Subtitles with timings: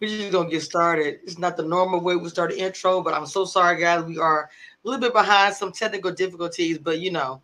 [0.00, 1.20] we're just gonna get started.
[1.22, 4.04] It's not the normal way we start the intro, but I'm so sorry, guys.
[4.04, 7.42] We are a little bit behind some technical difficulties, but you know,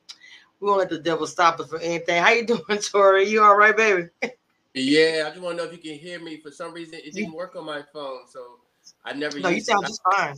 [0.60, 2.22] we won't let the devil stop us for anything.
[2.22, 3.28] How you doing, Tory?
[3.28, 4.08] You all right, baby?
[4.72, 6.38] Yeah, I just want to know if you can hear me.
[6.38, 8.58] For some reason, it didn't work on my phone, so
[9.04, 9.38] I never.
[9.38, 9.88] No, you sound it.
[9.88, 10.36] just fine.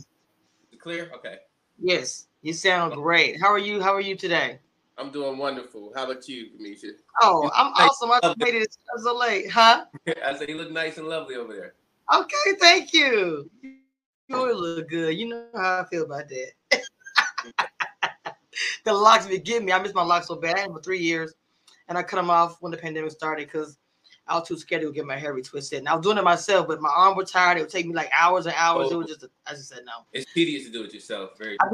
[0.79, 1.11] Clear?
[1.15, 1.37] Okay.
[1.77, 3.39] Yes, you sound great.
[3.41, 3.81] How are you?
[3.81, 4.59] How are you today?
[4.97, 5.93] I'm doing wonderful.
[5.95, 6.91] How about you, Cameshia?
[7.21, 8.11] Oh, I'm awesome.
[8.11, 9.85] I made it so late, huh?
[10.25, 11.75] I said you look nice and lovely over there.
[12.13, 13.49] Okay, thank you.
[14.27, 15.17] You look good.
[15.17, 16.81] You know how I feel about that.
[18.85, 19.71] the locks be getting me.
[19.71, 20.55] I miss my locks so bad.
[20.55, 21.33] I had for three years,
[21.87, 23.77] and I cut them off when the pandemic started because
[24.27, 25.79] I was too scared to get my hair retwisted.
[25.79, 27.57] And I was doing it myself, but my arm was tired.
[27.57, 28.89] It would take me like hours and hours.
[28.91, 28.95] Oh.
[28.95, 30.05] It was just, a, I just said no.
[30.13, 31.31] It's tedious to do it yourself.
[31.37, 31.57] Very.
[31.61, 31.67] I,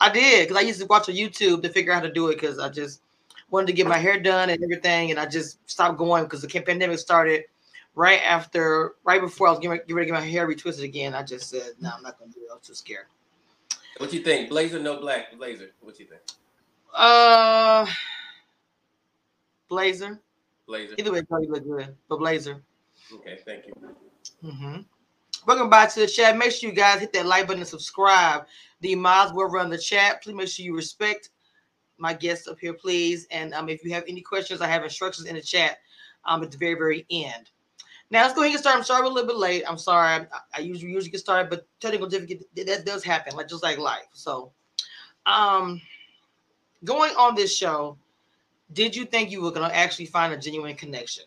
[0.00, 2.28] I did because I used to watch on YouTube to figure out how to do
[2.28, 3.02] it because I just
[3.50, 6.48] wanted to get my hair done and everything, and I just stopped going because the
[6.60, 7.44] pandemic started
[7.96, 11.14] right after, right before I was getting, getting ready to get my hair retwisted again.
[11.14, 12.50] I just said, no, I'm not going to do it.
[12.52, 13.06] I was too scared.
[13.96, 14.50] What do you think?
[14.50, 15.72] Blazer, no black blazer.
[15.80, 16.20] What do you think?
[16.94, 17.86] Uh,
[19.68, 20.20] blazer.
[20.66, 20.94] Blazer.
[20.98, 22.62] Either way, probably look good, but blazer.
[23.14, 23.74] Okay, thank you.
[24.44, 24.80] Mm-hmm.
[25.46, 26.36] Welcome back to the chat.
[26.36, 28.46] Make sure you guys hit that like button and subscribe.
[28.80, 30.22] The mods will run the chat.
[30.22, 31.30] Please make sure you respect
[31.98, 33.26] my guests up here, please.
[33.30, 35.78] And um, if you have any questions, I have instructions in the chat
[36.26, 37.50] um, at the very, very end.
[38.10, 38.78] Now let's go ahead and get started.
[38.78, 39.64] I'm sorry we're a little bit late.
[39.66, 40.08] I'm sorry.
[40.08, 40.26] I,
[40.56, 44.06] I usually usually get started, but technical difficulty that does happen, like just like life.
[44.12, 44.52] So,
[45.26, 45.80] um,
[46.84, 47.98] going on this show,
[48.72, 51.24] did you think you were going to actually find a genuine connection?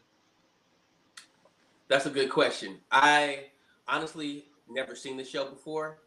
[1.89, 2.77] That's a good question.
[2.91, 3.45] I
[3.87, 5.97] honestly never seen the show before,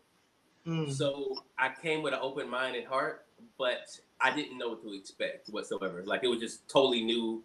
[0.67, 0.91] mm.
[0.91, 3.27] so I came with an open mind and heart,
[3.59, 6.03] but I didn't know what to expect whatsoever.
[6.05, 7.43] Like it was just totally new,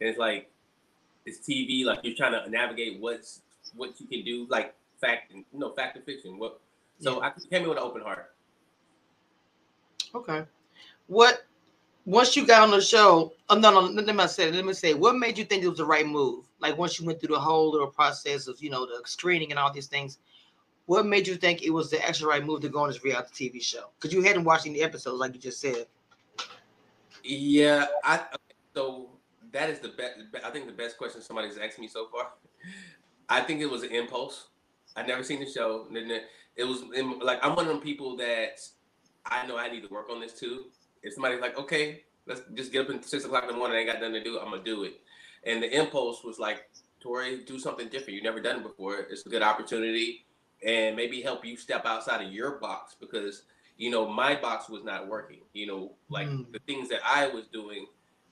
[0.00, 0.50] and it's like
[1.28, 1.84] it's TV.
[1.84, 3.42] Like you're trying to navigate what's
[3.76, 6.38] what you can do, like fact and you know fact and fiction.
[6.38, 6.60] What
[7.00, 7.30] so yeah.
[7.36, 8.32] I came in with an open heart.
[10.14, 10.44] Okay,
[11.06, 11.44] what
[12.06, 13.32] once you got on the show?
[13.50, 14.50] Oh, no, no, let me say.
[14.50, 14.94] Let me say.
[14.94, 16.46] What made you think it was the right move?
[16.60, 19.58] Like once you went through the whole little process of you know the screening and
[19.58, 20.18] all these things,
[20.86, 23.50] what made you think it was the actual right move to go on this reality
[23.50, 23.90] TV show?
[24.00, 25.86] Because you hadn't watched any episodes, like you just said.
[27.22, 28.22] Yeah, I
[28.74, 29.10] so
[29.52, 30.18] that is the best.
[30.44, 32.28] I think the best question somebody's asked me so far.
[33.28, 34.48] I think it was an impulse.
[34.96, 35.86] I never seen the show.
[36.56, 36.82] It was
[37.22, 38.60] like I'm one of them people that
[39.26, 40.66] I know I need to work on this too.
[41.02, 43.80] If somebody's like, okay, let's just get up at six o'clock in the morning, I
[43.80, 45.00] ain't got nothing to do, I'm gonna do it.
[45.44, 46.68] And the impulse was like,
[47.00, 48.14] Tory, do something different.
[48.14, 48.96] You've never done it before.
[48.98, 50.26] It's a good opportunity,
[50.66, 53.42] and maybe help you step outside of your box because
[53.76, 55.40] you know my box was not working.
[55.52, 56.50] You know, like mm.
[56.52, 57.86] the things that I was doing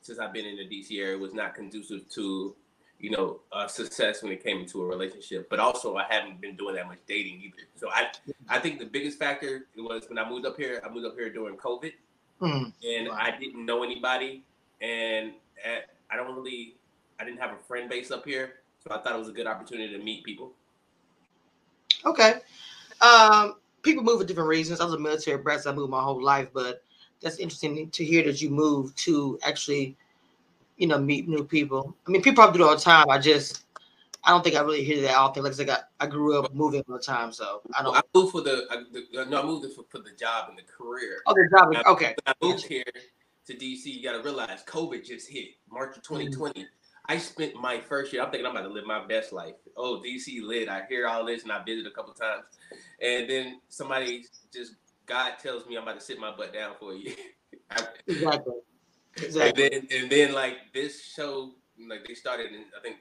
[0.07, 2.55] since I've been in the DC area was not conducive to,
[3.01, 5.51] you know, uh, success when it came into a relationship.
[5.51, 7.67] But also, I haven't been doing that much dating either.
[7.75, 8.09] So I,
[8.49, 10.81] I think the biggest factor was when I moved up here.
[10.85, 11.93] I moved up here during COVID,
[12.41, 12.73] mm.
[12.85, 14.45] and I didn't know anybody,
[14.81, 15.33] and
[15.65, 16.77] at, I don't really,
[17.19, 19.49] I didn't have a friend base up here, so I thought it was a good
[19.49, 20.53] opportunity to meet people.
[22.05, 22.35] Okay.
[23.01, 24.81] Um, people move for different reasons.
[24.81, 26.85] I was a military brat, so I moved my whole life, but
[27.23, 29.97] that's interesting to hear that you move to actually,
[30.77, 31.95] you know, meet new people.
[32.07, 33.07] I mean, people probably do it all the time.
[33.11, 33.65] I just,
[34.25, 35.43] I don't think I really hear that often.
[35.43, 37.93] Like I said, I, I grew up moving all the time, so I don't.
[37.93, 40.59] Well, I moved for the, I, the, no, I moved for, for the job and
[40.59, 41.23] the career.
[41.27, 41.75] Oh, the job.
[41.75, 42.15] I, okay.
[42.27, 42.85] I moved here
[43.47, 43.87] to DC.
[43.87, 46.61] You got to realize COVID just hit March of 2020.
[46.61, 46.67] Mm-hmm.
[47.09, 48.23] I spent my first year.
[48.23, 49.55] I'm thinking I'm about to live my best life.
[49.77, 50.69] Oh, DC lit.
[50.69, 52.45] I hear all this, and I visit a couple times,
[53.01, 54.75] and then somebody just
[55.07, 57.15] God tells me I'm about to sit my butt down for a year.
[58.07, 58.55] exactly.
[59.17, 59.65] Exactly.
[59.65, 61.55] And then and then like this show,
[61.89, 62.97] like they started in I think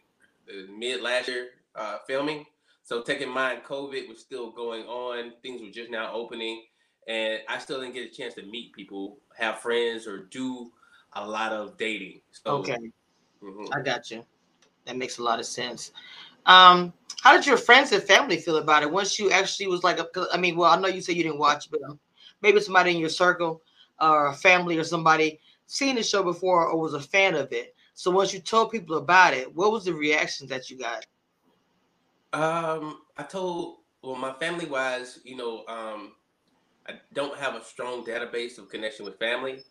[0.78, 2.46] mid last year uh, filming.
[2.84, 5.34] So take in mind, COVID was still going on.
[5.42, 6.66] Things were just now opening,
[7.07, 10.71] and I still didn't get a chance to meet people, have friends, or do
[11.14, 12.21] a lot of dating.
[12.31, 12.78] So, okay,
[13.44, 13.74] mm-hmm.
[13.74, 14.24] I got you.
[14.85, 15.92] That makes a lot of sense.
[16.45, 19.99] Um, how did your friends and family feel about it once you actually was like,
[19.99, 21.99] a, I mean, well, I know you said you didn't watch, but um,
[22.42, 23.61] maybe somebody in your circle
[23.99, 27.75] or family or somebody seen the show before or was a fan of it.
[27.94, 31.06] So once you told people about it, what was the reaction that you got?
[32.33, 36.11] Um, I told well, my family wise, you know, um,
[36.87, 39.64] I don't have a strong database of connection with family,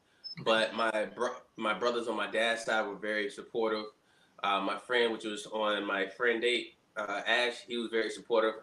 [0.45, 3.85] but my bro- my brothers on my dad's side were very supportive.
[4.45, 8.55] Uh, my friend, which was on my friend date, uh, Ash, he was very supportive.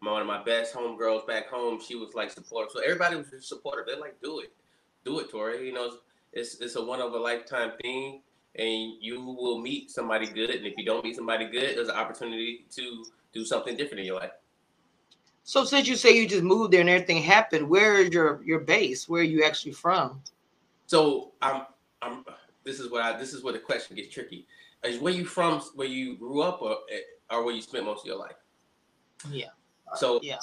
[0.00, 2.72] My, one of my best homegirls back home, she was like supportive.
[2.72, 3.86] So everybody was supportive.
[3.86, 4.52] They're like, do it,
[5.04, 5.66] do it, Tory.
[5.66, 5.92] You know,
[6.32, 8.22] it's it's a one of a lifetime thing.
[8.56, 10.50] and you will meet somebody good.
[10.50, 14.06] And if you don't meet somebody good, there's an opportunity to do something different in
[14.06, 14.32] your life.
[15.44, 18.60] So since you say you just moved there and everything happened, where is your your
[18.60, 19.08] base?
[19.08, 20.20] Where are you actually from?
[20.86, 21.62] So I'm
[22.02, 22.24] I'm
[22.64, 24.46] this is what I this is where the question gets tricky.
[24.84, 26.78] Is where you from where you grew up or
[27.30, 28.36] or where you spent most of your life?
[29.30, 29.48] Yeah.
[29.96, 30.38] So yeah.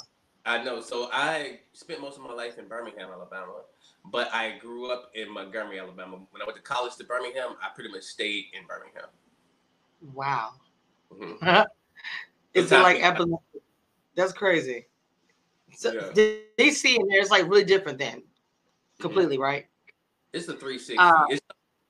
[0.46, 0.80] I know.
[0.80, 3.62] So I spent most of my life in Birmingham, Alabama,
[4.06, 6.18] but I grew up in Montgomery, Alabama.
[6.30, 9.08] When I went to college to Birmingham, I pretty much stayed in Birmingham.
[10.14, 10.52] Wow.
[11.12, 11.62] Mm-hmm.
[12.54, 13.02] Is it like
[14.16, 14.86] That's crazy.
[15.76, 16.40] So yeah.
[16.58, 19.02] DC and there is like really different then, mm-hmm.
[19.02, 19.44] completely, mm-hmm.
[19.44, 19.66] right?
[20.32, 20.98] It's a 360.
[20.98, 21.40] Uh, it's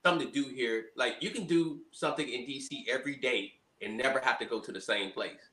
[0.05, 0.87] something to do here.
[0.97, 3.53] Like you can do something in DC every day
[3.83, 5.51] and never have to go to the same place.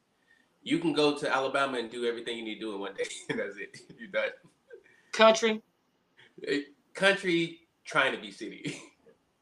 [0.64, 3.06] You can go to Alabama and do everything you need to do in one day.
[3.30, 3.78] That's it.
[4.00, 4.30] You're done.
[5.12, 5.62] Country.
[6.48, 6.62] Eh,
[6.94, 8.82] country trying to be city.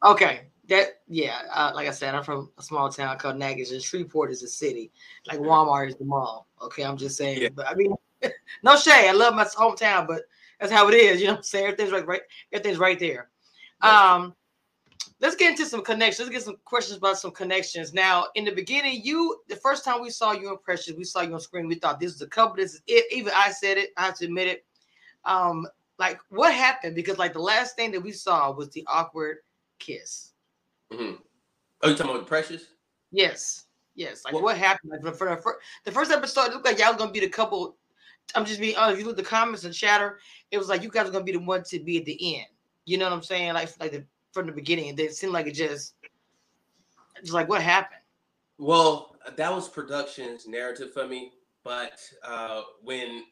[0.04, 0.42] Okay.
[0.68, 4.30] That yeah, uh, like I said, I'm from a small town called Natchez, and Shreveport
[4.30, 4.90] is a city.
[5.26, 6.46] Like Walmart is the mall.
[6.60, 7.40] Okay, I'm just saying.
[7.40, 7.48] Yeah.
[7.54, 7.94] But I mean,
[8.62, 9.08] no shade.
[9.08, 10.22] I love my hometown, but
[10.60, 11.20] that's how it is.
[11.20, 11.64] You know what I'm saying?
[11.64, 12.20] Everything's right, right.
[12.52, 13.28] Everything's right there.
[13.82, 14.34] Um,
[15.24, 16.28] let's get into some connections.
[16.28, 17.94] Let's get some questions about some connections.
[17.94, 21.22] Now, in the beginning, you the first time we saw you in Precious, we saw
[21.22, 21.66] you on screen.
[21.66, 22.56] We thought this is a couple.
[22.56, 23.10] This is it.
[23.10, 23.90] Even I said it.
[23.96, 24.66] I have to admit it.
[25.24, 25.66] Um,
[25.98, 26.94] like what happened?
[26.94, 29.38] Because like the last thing that we saw was the awkward
[29.78, 30.32] kiss.
[30.92, 31.14] Mm-hmm.
[31.82, 32.66] Are you talking about Precious?
[33.10, 33.64] Yes.
[33.94, 34.26] Yes.
[34.26, 34.92] Like what, what happened?
[34.92, 37.78] Like for, for, the first episode, it looked like y'all was gonna be the couple.
[38.34, 38.94] I'm just being honest.
[38.94, 40.18] If you look at the comments and chatter,
[40.50, 42.46] it was like you guys are gonna be the one to be at the end.
[42.84, 43.54] You know what I'm saying?
[43.54, 44.04] Like like the
[44.34, 44.98] from the beginning.
[44.98, 45.94] It seemed like it just
[47.20, 48.00] just like what happened?
[48.58, 51.32] Well, that was production's narrative for me.
[51.62, 53.24] But uh when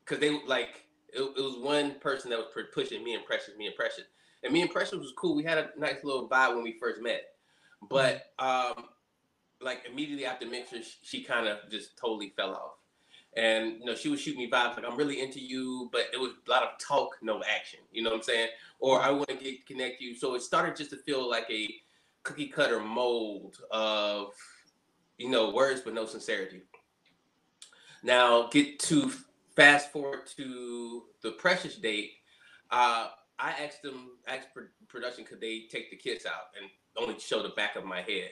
[0.00, 3.66] because they like it, it, was one person that was pushing me and Precious, me
[3.66, 4.04] and Precious.
[4.42, 5.34] And me and Precious was cool.
[5.34, 7.22] We had a nice little vibe when we first met.
[7.90, 8.84] But um
[9.60, 12.79] like immediately after Mixer, she kind of just totally fell off.
[13.36, 16.18] And you know, she would shoot me vibes like I'm really into you, but it
[16.18, 17.80] was a lot of talk, no action.
[17.92, 18.48] You know what I'm saying?
[18.80, 20.16] Or I want to get connect you.
[20.16, 21.68] So it started just to feel like a
[22.22, 24.32] cookie cutter mold of
[25.16, 26.62] you know words but no sincerity.
[28.02, 29.12] Now get to
[29.54, 32.12] fast forward to the precious date.
[32.70, 33.08] Uh,
[33.38, 34.48] I asked them, asked
[34.88, 38.30] production, could they take the kiss out and only show the back of my head.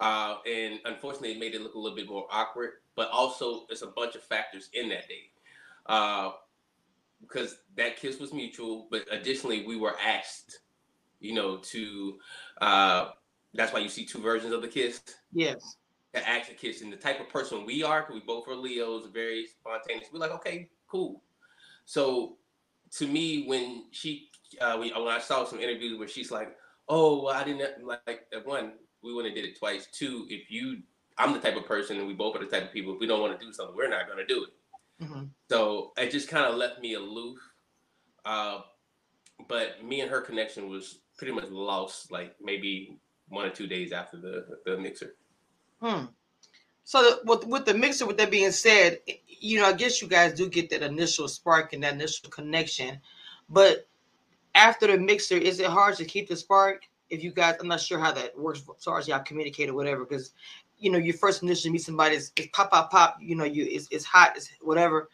[0.00, 2.70] Uh, and unfortunately, it made it look a little bit more awkward.
[2.96, 5.32] But also, it's a bunch of factors in that date,
[5.86, 6.32] uh,
[7.20, 8.88] because that kiss was mutual.
[8.90, 10.60] But additionally, we were asked,
[11.20, 12.18] you know, to.
[12.60, 13.10] Uh,
[13.52, 15.00] that's why you see two versions of the kiss.
[15.32, 15.76] Yes.
[16.14, 18.56] To ask a kiss, and the type of person we are, because we both are
[18.56, 20.08] Leos, very spontaneous.
[20.12, 21.22] We're like, okay, cool.
[21.84, 22.36] So,
[22.92, 24.30] to me, when she,
[24.60, 26.56] uh, when, when I saw some interviews where she's like,
[26.88, 29.86] "Oh, well, I didn't like that one." We wouldn't have did it twice.
[29.92, 30.82] Two, if you,
[31.18, 32.94] I'm the type of person, and we both are the type of people.
[32.94, 35.04] If we don't want to do something, we're not going to do it.
[35.04, 35.24] Mm-hmm.
[35.48, 37.38] So it just kind of left me aloof.
[38.24, 38.60] Uh,
[39.48, 43.92] but me and her connection was pretty much lost, like maybe one or two days
[43.92, 45.14] after the the mixer.
[45.80, 46.06] Hmm.
[46.84, 50.08] So the, with with the mixer, with that being said, you know, I guess you
[50.08, 53.00] guys do get that initial spark and that initial connection,
[53.48, 53.88] but
[54.54, 56.82] after the mixer, is it hard to keep the spark?
[57.10, 59.74] If you guys, I'm not sure how that works as far as y'all communicate or
[59.74, 60.32] whatever, because
[60.78, 63.86] you know, your first initially meet somebody, is, pop, pop, pop, you know, you it's,
[63.90, 65.10] it's hot, it's whatever.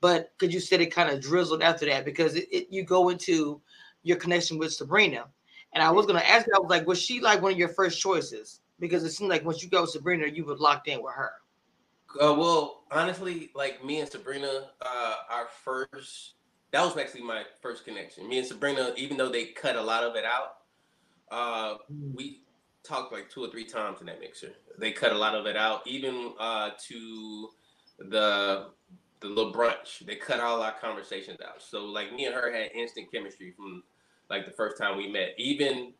[0.00, 3.10] But could you said it kind of drizzled after that because it, it, you go
[3.10, 3.60] into
[4.02, 5.26] your connection with Sabrina.
[5.74, 7.68] And I was gonna ask you, I was like, was she like one of your
[7.68, 8.60] first choices?
[8.78, 11.32] Because it seemed like once you go with Sabrina, you were locked in with her.
[12.20, 16.34] Uh, well, honestly, like me and Sabrina, uh, our first
[16.72, 18.28] that was actually my first connection.
[18.28, 20.59] Me and Sabrina, even though they cut a lot of it out,
[21.30, 21.74] uh,
[22.14, 22.40] we
[22.82, 24.52] talked like two or three times in that mixer.
[24.78, 27.48] They cut a lot of it out, even uh, to
[27.98, 28.68] the
[29.20, 30.04] the little brunch.
[30.06, 31.62] They cut all our conversations out.
[31.62, 33.82] So like me and her had instant chemistry from
[34.30, 35.34] like the first time we met.
[35.36, 35.92] Even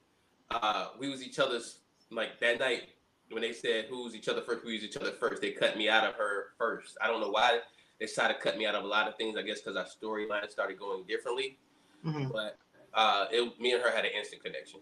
[0.51, 2.89] uh, we was each other's like that night
[3.31, 5.43] when they said who was each other first, we was each other first.
[5.43, 6.97] They cut me out of her first.
[7.01, 7.61] I don't know why
[7.99, 9.37] they decided to cut me out of a lot of things.
[9.37, 11.59] I guess because our storyline started going differently.
[12.05, 12.29] Mm-hmm.
[12.33, 12.59] But
[12.95, 14.81] uh, it, me and her had an instant connection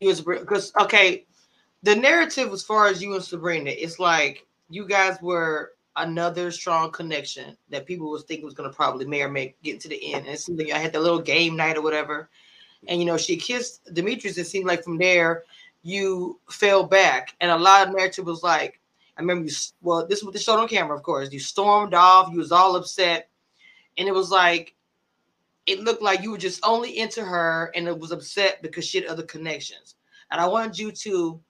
[0.00, 1.26] you and Sabrina because okay,
[1.82, 6.90] the narrative as far as you and Sabrina, it's like you guys were another strong
[6.90, 10.26] connection that people was thinking was gonna probably may or may get to the end.
[10.26, 12.28] And it seemed like I had the little game night or whatever.
[12.88, 14.38] And you know, she kissed Demetrius.
[14.38, 15.44] It seemed like from there
[15.82, 17.34] you fell back.
[17.40, 18.80] And a lot of narrative was like,
[19.16, 21.30] I remember you well, this is what they showed on camera, of course.
[21.32, 23.28] You stormed off, you was all upset.
[23.96, 24.73] And it was like
[25.66, 29.00] it looked like you were just only into her and it was upset because she
[29.00, 29.96] had other connections.
[30.30, 31.40] and I wanted you to,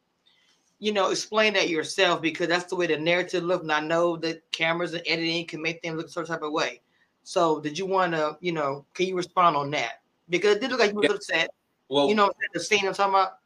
[0.79, 3.63] you know, explain that yourself because that's the way the narrative looked.
[3.63, 6.53] And I know that cameras and editing can make things look a certain type of
[6.53, 6.81] way.
[7.23, 10.03] So, did you want to, you know, can you respond on that?
[10.29, 11.13] Because it did look like you were yeah.
[11.13, 11.51] upset.
[11.89, 13.39] Well, you know, the scene I'm talking about.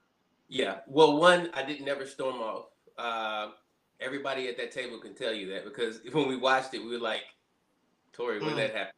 [0.49, 0.79] Yeah.
[0.87, 2.67] Well, one, I didn't never storm off.
[2.97, 3.51] Uh,
[4.01, 6.99] everybody at that table can tell you that because when we watched it, we were
[6.99, 7.23] like,
[8.13, 8.57] Tory, when mm.
[8.57, 8.93] that happened?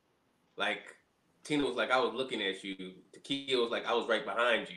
[0.57, 0.97] Like,
[1.44, 2.76] Tina was like, I was looking at you.
[3.14, 4.76] Takia was like, I was right behind you.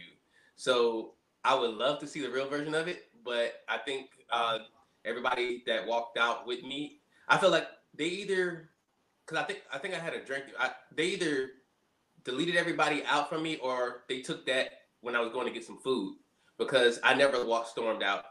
[0.56, 4.60] So I would love to see the real version of it, but I think uh,
[5.06, 8.70] everybody that walked out with me, I feel like they either,
[9.26, 10.46] because I think I think I had a drink.
[10.60, 11.52] I, they either
[12.24, 14.70] deleted everybody out from me or they took that
[15.02, 16.16] when I was going to get some food
[16.58, 18.24] because I never walked stormed out.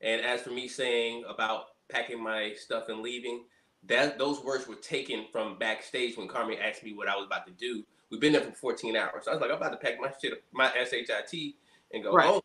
[0.00, 3.44] And as for me saying about packing my stuff and leaving,
[3.86, 7.46] that those words were taken from backstage when Carmen asked me what I was about
[7.46, 7.82] to do.
[8.10, 9.24] We've been there for 14 hours.
[9.24, 11.54] So I was like, I'm about to pack my shit, my SHIT,
[11.92, 12.26] and go right.
[12.26, 12.40] home.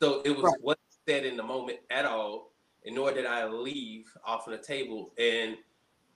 [0.00, 0.54] So it was right.
[0.60, 2.52] what said in the moment at all,
[2.84, 5.12] and nor did I leave off of the table.
[5.18, 5.56] And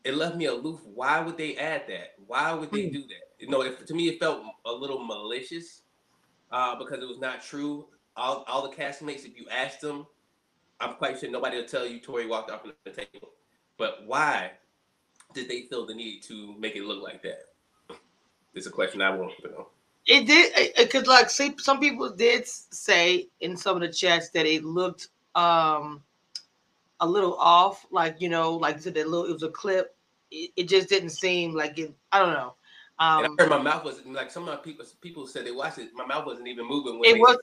[0.05, 0.81] it left me aloof.
[0.85, 2.15] Why would they add that?
[2.27, 2.95] Why would they hmm.
[2.95, 3.29] do that?
[3.39, 5.83] You know, if, to me, it felt a little malicious
[6.51, 7.87] uh, because it was not true.
[8.17, 10.07] All, all the castmates, if you asked them,
[10.81, 13.31] I'm quite sure nobody will tell you Tory walked off the table.
[13.79, 14.53] But why
[15.33, 17.45] did they feel the need to make it look like that?
[18.55, 19.69] It's a question I want to know.
[20.07, 24.47] It did because, like, see, some people did say in some of the chats that
[24.47, 26.03] it looked um
[27.01, 29.95] a little off, like you know, like you said that little it was a clip.
[30.31, 31.95] It, it, just didn't seem like it.
[32.13, 32.55] I don't know.
[32.99, 35.79] Um, I heard my mouth was like some of my people people said they watched
[35.79, 35.91] it.
[35.95, 36.99] My mouth wasn't even moving.
[36.99, 37.43] When it wasn't.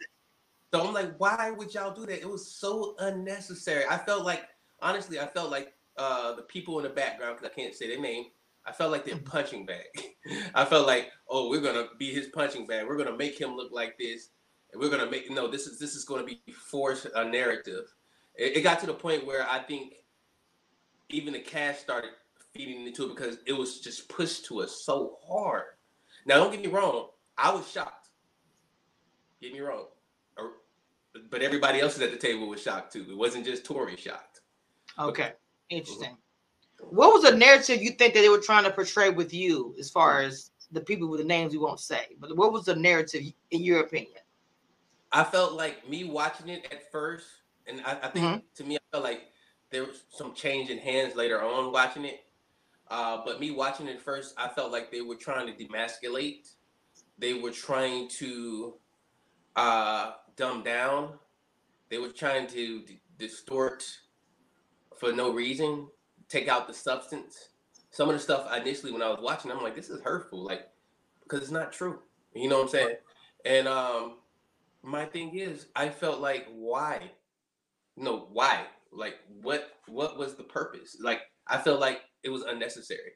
[0.74, 2.20] So I'm like, why would y'all do that?
[2.20, 3.86] It was so unnecessary.
[3.90, 4.44] I felt like,
[4.82, 8.02] honestly, I felt like uh, the people in the background, because I can't say their
[8.02, 8.26] name,
[8.66, 9.26] I felt like their mm-hmm.
[9.26, 9.86] punching bag.
[10.56, 12.88] I felt like, oh, we're gonna be his punching bag.
[12.88, 14.30] We're gonna make him look like this,
[14.72, 15.48] and we're gonna make no.
[15.48, 17.94] This is this is gonna be forced a narrative.
[18.36, 19.94] It, it got to the point where I think
[21.10, 22.10] even the cast started
[22.54, 25.64] feeding into it because it was just pushed to us so hard.
[26.26, 27.10] Now, don't get me wrong.
[27.38, 28.10] I was shocked.
[29.42, 29.86] Get me wrong.
[31.30, 33.06] But everybody else at the table was shocked too.
[33.10, 34.42] It wasn't just Tory shocked.
[34.98, 35.34] Okay.
[35.70, 36.18] Interesting.
[36.90, 39.90] What was the narrative you think that they were trying to portray with you, as
[39.90, 42.08] far as the people with the names we won't say?
[42.20, 44.18] But what was the narrative in your opinion?
[45.12, 47.26] I felt like me watching it at first,
[47.68, 48.38] and I, I think mm-hmm.
[48.56, 49.32] to me, I felt like
[49.72, 52.26] there was some change in hands later on watching it.
[52.90, 56.54] Uh, but me watching it first, I felt like they were trying to demasculate.
[57.18, 58.76] They were trying to
[59.56, 61.14] uh, dumb down.
[61.90, 63.84] They were trying to d- distort
[64.98, 65.88] for no reason,
[66.30, 67.50] take out the substance.
[67.92, 70.68] Some of the stuff initially when I was watching, I'm like, this is hurtful, like
[71.24, 72.00] because it's not true.
[72.34, 72.96] You know what I'm saying?
[73.46, 74.18] And um,
[74.84, 77.12] my thing is, I felt like why?
[77.96, 78.66] No, why?
[78.92, 79.72] Like what?
[79.88, 80.98] What was the purpose?
[81.00, 83.14] Like I felt like it was unnecessary.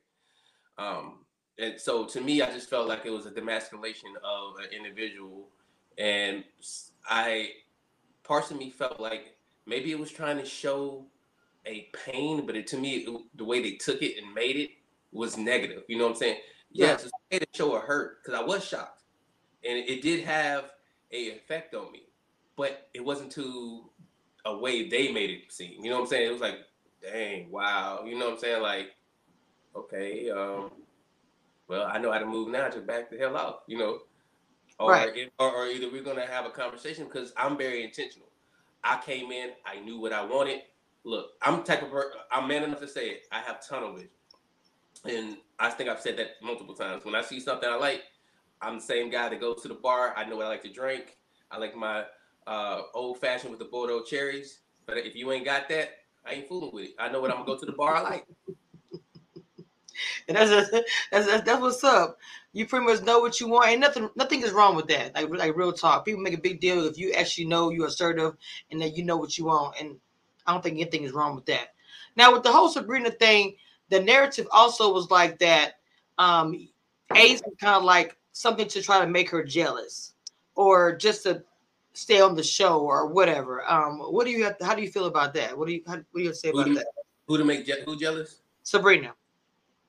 [0.77, 1.25] Um,
[1.57, 5.49] and so to me, I just felt like it was a demasculation of an individual,
[5.97, 6.43] and
[7.05, 7.49] I,
[8.23, 11.05] parts of me felt like maybe it was trying to show
[11.65, 14.71] a pain, but it, to me, it, the way they took it and made it
[15.11, 15.83] was negative.
[15.87, 16.37] You know what I'm saying?
[16.71, 19.01] Yeah, it's a to show a hurt because I was shocked,
[19.67, 20.71] and it, it did have
[21.11, 22.03] a effect on me,
[22.55, 23.89] but it wasn't to
[24.45, 25.83] a way they made it seem.
[25.83, 26.27] You know what I'm saying?
[26.27, 26.59] It was like,
[27.01, 28.03] dang, wow.
[28.05, 28.61] You know what I'm saying?
[28.61, 28.91] Like,
[29.75, 30.71] okay, um,
[31.67, 32.69] well, I know how to move now.
[32.69, 33.63] Just back the hell out.
[33.67, 33.99] You know.
[34.79, 35.29] Or, right.
[35.39, 38.29] or, or either we're gonna have a conversation because I'm very intentional.
[38.81, 40.61] I came in, I knew what I wanted
[41.03, 43.27] look, I'm type of person, I'm man enough to say it.
[43.31, 44.09] I have tunnel vision.
[45.05, 47.05] And I think I've said that multiple times.
[47.05, 48.03] When I see something I like,
[48.61, 50.13] I'm the same guy that goes to the bar.
[50.17, 51.17] I know what I like to drink.
[51.51, 52.03] I like my
[52.47, 54.59] uh, old fashioned with the Bordeaux cherries.
[54.85, 55.89] But if you ain't got that,
[56.25, 56.95] I ain't fooling with it.
[56.99, 58.25] I know what I'm gonna go to the bar I like.
[60.27, 62.17] and that's, that's that's that's what's up.
[62.53, 65.15] You pretty much know what you want, and nothing nothing is wrong with that.
[65.15, 66.05] Like like real talk.
[66.05, 68.35] People make a big deal if you actually know you're assertive
[68.71, 69.75] and that you know what you want.
[69.79, 69.97] And
[70.49, 71.75] I don't think anything is wrong with that.
[72.15, 73.55] Now, with the whole Sabrina thing,
[73.89, 75.73] the narrative also was like that.
[76.17, 76.67] Um,
[77.15, 80.15] Ace was kind of like something to try to make her jealous,
[80.55, 81.43] or just to
[81.93, 83.63] stay on the show, or whatever.
[83.69, 84.57] Um, what do you have?
[84.57, 85.55] To, how do you feel about that?
[85.55, 85.83] What do you?
[85.85, 86.87] How, what do you say about who that?
[87.27, 88.41] Who to make je- who jealous?
[88.63, 89.13] Sabrina.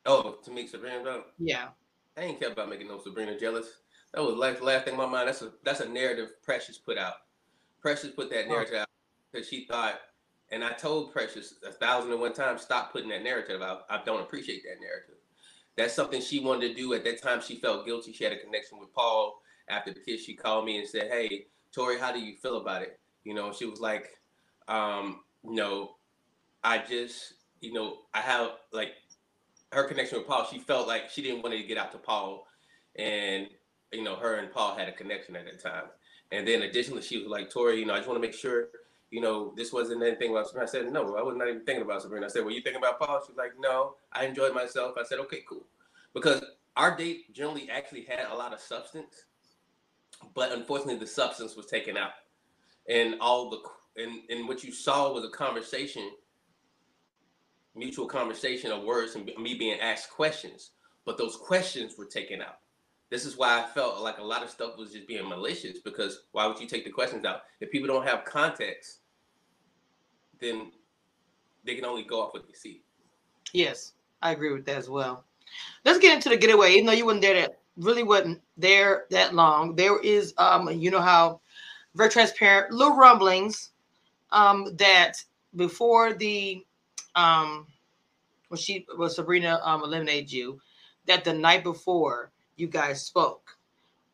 [0.05, 1.25] Oh, to make Sabrina jealous.
[1.39, 1.69] Yeah.
[2.17, 3.67] I ain't care about making no Sabrina jealous.
[4.13, 5.29] That was like the last thing in my mind.
[5.29, 7.15] That's a that's a narrative Precious put out.
[7.81, 8.49] Precious put that oh.
[8.51, 8.81] narrative oh.
[8.81, 8.89] out
[9.33, 10.01] because she thought
[10.51, 13.83] and I told Precious a thousand and one times, stop putting that narrative out.
[13.89, 15.17] I don't appreciate that narrative.
[15.77, 16.93] That's something she wanted to do.
[16.95, 18.13] At that time, she felt guilty.
[18.13, 19.41] She had a connection with Paul.
[19.69, 22.83] After the kiss, she called me and said, Hey, Tory, how do you feel about
[22.83, 22.99] it?
[23.25, 24.09] You know, she was like,
[24.67, 25.97] um, you know,
[26.65, 28.95] I just, you know, I have like
[29.73, 30.47] her connection with Paul.
[30.51, 32.47] She felt like she didn't want to get out to Paul,
[32.97, 33.47] and
[33.93, 35.85] you know, her and Paul had a connection at that time.
[36.33, 38.69] And then additionally, she was like, Tory, you know, I just want to make sure,
[39.11, 40.67] you know, this wasn't anything about Sabrina.
[40.67, 42.27] I said, no, I was not even thinking about Sabrina.
[42.27, 43.21] I said, were you thinking about Paul?
[43.25, 44.95] She was like, no, I enjoyed myself.
[44.99, 45.67] I said, okay, cool.
[46.15, 46.43] Because
[46.77, 49.25] our date generally actually had a lot of substance,
[50.35, 52.13] but unfortunately, the substance was taken out.
[52.89, 53.59] And all the,
[54.01, 56.11] and, and what you saw was a conversation,
[57.75, 60.71] mutual conversation of words and me being asked questions,
[61.05, 62.59] but those questions were taken out
[63.11, 66.21] this is why I felt like a lot of stuff was just being malicious because
[66.31, 67.43] why would you take the questions out?
[67.61, 69.00] If people don't have context,
[70.41, 70.73] then
[71.65, 72.83] they can only go off what they see.
[73.53, 75.25] Yes, I agree with that as well.
[75.85, 76.73] Let's get into the getaway.
[76.73, 79.75] Even though you weren't there, that really wasn't there that long.
[79.75, 81.41] There is, um, you know how
[81.95, 83.71] very transparent little rumblings,
[84.31, 85.23] um, that
[85.57, 86.65] before the,
[87.15, 87.67] um,
[88.49, 90.61] when she was Sabrina um eliminated you,
[91.07, 93.57] that the night before you guys spoke.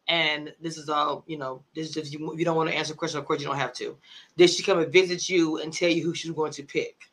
[0.09, 2.77] And this is all, you know, this is if you, if you don't want to
[2.77, 3.97] answer a question, of course you don't have to.
[4.37, 7.11] Did she come and visit you and tell you who she was going to pick?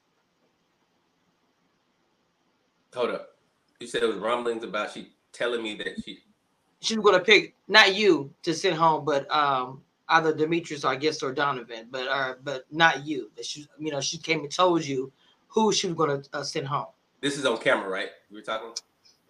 [2.93, 3.29] Hold up.
[3.79, 6.19] You said it was rumblings about she telling me that she
[6.79, 10.89] she was going to pick not you to send home, but um either Demetrius or
[10.89, 13.31] I guess or Donovan, but uh, but not you.
[13.35, 15.11] That she, you know, she came and told you
[15.47, 16.87] who she was going to uh, send home.
[17.21, 18.09] This is on camera, right?
[18.29, 18.69] We were talking.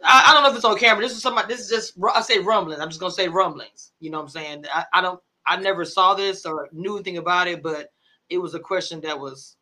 [0.04, 1.02] I, I, don't know if it's on camera.
[1.02, 1.48] This is somebody.
[1.48, 2.80] This is just I say rumbling.
[2.80, 3.92] I'm just gonna say rumblings.
[4.00, 4.66] You know what I'm saying?
[4.74, 5.20] I, I don't.
[5.46, 7.92] I never saw this or knew anything about it, but
[8.30, 9.58] it was a question that was.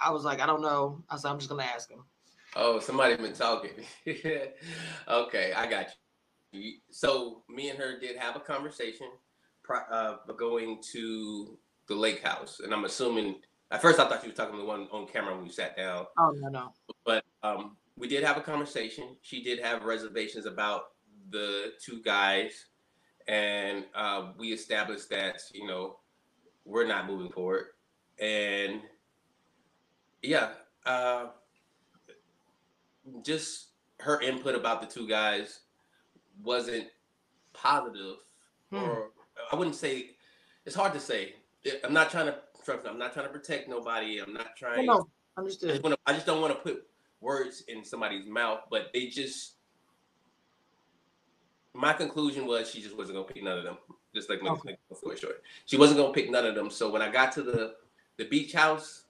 [0.00, 1.04] I was like, I don't know.
[1.08, 2.04] I said, I'm just gonna ask him.
[2.56, 3.70] Oh, somebody been talking.
[5.08, 5.88] okay, I got
[6.52, 6.74] you.
[6.90, 9.08] So me and her did have a conversation,
[9.90, 13.36] uh, going to the lake house, and I'm assuming
[13.70, 15.76] at first I thought she was talking to the one on camera when we sat
[15.76, 16.06] down.
[16.18, 16.72] Oh no no.
[17.06, 19.16] But um, we did have a conversation.
[19.22, 20.84] She did have reservations about
[21.30, 22.66] the two guys,
[23.28, 25.98] and uh, we established that you know
[26.64, 27.66] we're not moving forward.
[28.18, 28.80] And
[30.22, 30.50] yeah,
[30.86, 31.26] uh,
[33.22, 33.68] just
[34.00, 35.60] her input about the two guys
[36.42, 36.86] wasn't
[37.52, 38.16] positive,
[38.70, 38.76] hmm.
[38.76, 39.10] or
[39.50, 40.10] I wouldn't say.
[40.64, 41.34] It's hard to say.
[41.84, 42.38] I'm not trying to.
[42.88, 44.18] I'm not trying to protect nobody.
[44.18, 44.86] I'm not trying.
[44.86, 45.70] No, no understood.
[45.70, 46.84] I just, wanna, I just don't want to put
[47.22, 49.54] words in somebody's mouth, but they just.
[51.74, 53.78] My conclusion was she just wasn't gonna pick none of them.
[54.14, 54.60] Just like okay.
[54.64, 56.68] make the story short, she wasn't gonna pick none of them.
[56.68, 57.76] So when I got to the
[58.18, 59.04] the beach house,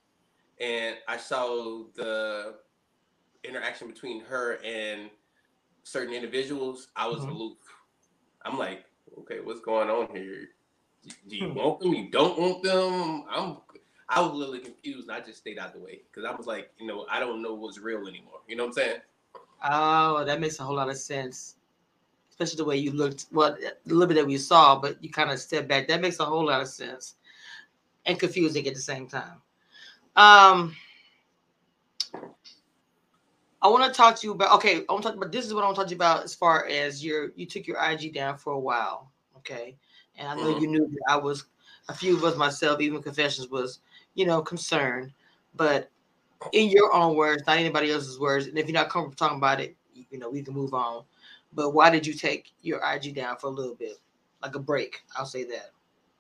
[0.61, 2.55] and I saw the
[3.43, 5.11] interaction between her and
[5.83, 7.33] certain individuals, I was mm-hmm.
[7.33, 7.59] aloof.
[8.45, 8.85] I'm like,
[9.19, 10.51] okay, what's going on here?
[11.29, 11.55] Do you hmm.
[11.55, 11.95] want them?
[11.95, 13.25] You don't want them?
[13.29, 13.57] I'm
[14.15, 16.47] I was a little confused and I just stayed out the way because I was
[16.47, 18.41] like, you know, I don't know what's real anymore.
[18.47, 18.97] You know what I'm saying?
[19.65, 21.57] Oh, that makes a whole lot of sense.
[22.29, 25.31] Especially the way you looked, well, a little bit that we saw, but you kind
[25.31, 25.89] of stepped back.
[25.89, 27.15] That makes a whole lot of sense
[28.05, 29.41] and confusing at the same time.
[30.15, 30.77] Um,
[33.63, 34.85] I want to talk to you about okay.
[34.89, 36.25] I want to talk about this is what I want to talk to you about
[36.25, 39.77] as far as your you took your IG down for a while, okay?
[40.19, 40.63] And I know mm-hmm.
[40.63, 41.47] you knew that I was
[41.89, 43.81] a few of us myself, even confessions was
[44.15, 45.13] you know, concern,
[45.55, 45.91] but
[46.53, 48.47] in your own words, not anybody else's words.
[48.47, 49.77] And if you're not comfortable talking about it,
[50.11, 51.05] you know, we can move on.
[51.53, 53.99] But why did you take your IG down for a little bit,
[54.43, 55.03] like a break?
[55.17, 55.71] I'll say that.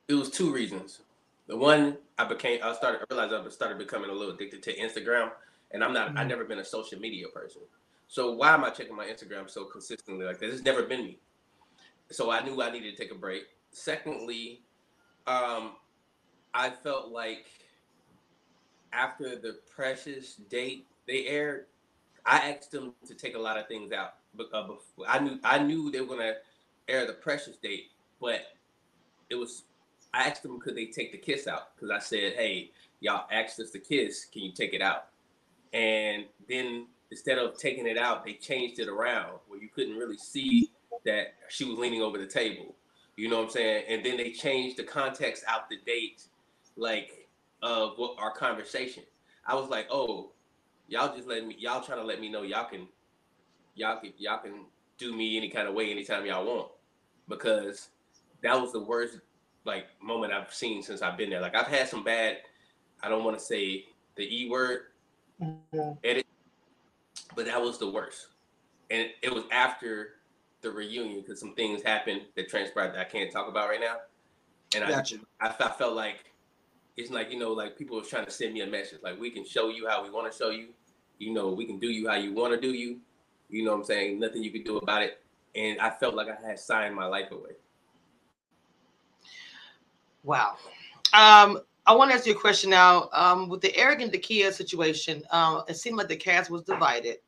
[0.08, 1.00] It was two reasons.
[1.46, 4.76] The one I became, I started, I realized I started becoming a little addicted to
[4.76, 5.30] Instagram,
[5.72, 6.18] and I'm not, mm-hmm.
[6.18, 7.62] I've never been a social media person.
[8.08, 10.54] So why am I checking my Instagram so consistently like this?
[10.54, 11.18] It's never been me.
[12.10, 13.44] So I knew I needed to take a break.
[13.70, 14.60] Secondly,
[15.26, 15.72] um,
[16.52, 17.46] I felt like
[18.92, 21.66] after the Precious date they aired,
[22.24, 24.14] I asked them to take a lot of things out.
[24.34, 24.66] But uh,
[25.06, 26.34] I knew I knew they were gonna
[26.88, 28.40] air the Precious date, but
[29.30, 29.64] it was
[30.14, 33.58] I asked them could they take the kiss out because I said, hey, y'all asked
[33.60, 35.08] us to kiss, can you take it out?
[35.72, 40.18] And then instead of taking it out, they changed it around where you couldn't really
[40.18, 40.70] see
[41.04, 42.74] that she was leaning over the table.
[43.16, 43.84] You know what I'm saying?
[43.88, 46.24] And then they changed the context out the date,
[46.76, 47.28] like
[47.62, 49.04] of what our conversation.
[49.46, 50.32] I was like, oh,
[50.88, 52.88] y'all just let me, y'all trying to let me know y'all can,
[53.74, 54.66] y'all can, y'all can
[54.98, 56.68] do me any kind of way anytime y'all want,
[57.28, 57.88] because
[58.42, 59.18] that was the worst
[59.64, 61.40] like moment I've seen since I've been there.
[61.40, 62.38] Like I've had some bad,
[63.02, 64.86] I don't want to say the e word
[65.40, 65.92] mm-hmm.
[66.04, 66.26] edit,
[67.34, 68.28] but that was the worst,
[68.90, 70.16] and it was after
[70.60, 73.96] the reunion because some things happened that transpired that I can't talk about right now,
[74.74, 75.16] and gotcha.
[75.40, 76.31] I, I, I felt like
[76.96, 79.30] it's like you know, like people are trying to send me a message, like we
[79.30, 80.68] can show you how we want to show you.
[81.18, 83.00] You know, we can do you how you want to do you.
[83.48, 84.18] You know what I'm saying?
[84.18, 85.22] Nothing you can do about it.
[85.54, 87.52] And I felt like I had signed my life away.
[90.24, 90.56] Wow.
[91.12, 93.08] Um, I want to ask you a question now.
[93.12, 97.18] Um, with the Eric and Takia situation, um, it seemed like the cast was divided,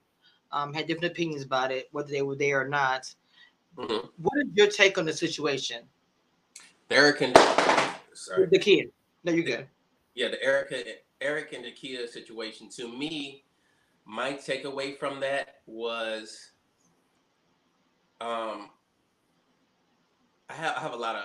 [0.52, 3.12] um, had different opinions about it, whether they were there or not.
[3.76, 4.06] Mm-hmm.
[4.22, 5.82] What is your take on the situation?
[6.88, 7.36] The Eric and
[8.14, 8.90] sorry, the kid.
[9.24, 9.66] No, you're good.
[10.14, 10.82] Yeah, the Erica,
[11.20, 12.68] Eric and Takia situation.
[12.76, 13.44] To me,
[14.04, 16.52] my takeaway from that was,
[18.20, 18.70] um,
[20.48, 21.24] I have, I have a lot of.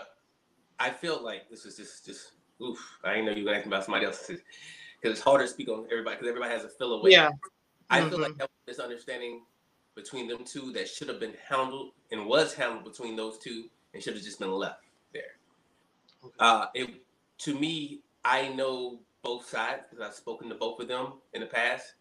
[0.79, 2.31] I feel like this is just just
[2.61, 2.79] oof.
[3.03, 4.41] I didn't know you were asking about somebody else because
[5.03, 7.11] it's harder to speak on everybody because everybody has a feel away.
[7.11, 7.31] Yeah.
[7.89, 8.09] I mm-hmm.
[8.09, 9.41] feel like that was misunderstanding
[9.95, 14.01] between them two that should have been handled and was handled between those two and
[14.01, 14.83] should have just been left
[15.13, 15.35] there.
[16.23, 16.35] Okay.
[16.39, 17.01] Uh, it
[17.39, 21.47] to me, I know both sides because I've spoken to both of them in the
[21.47, 21.93] past.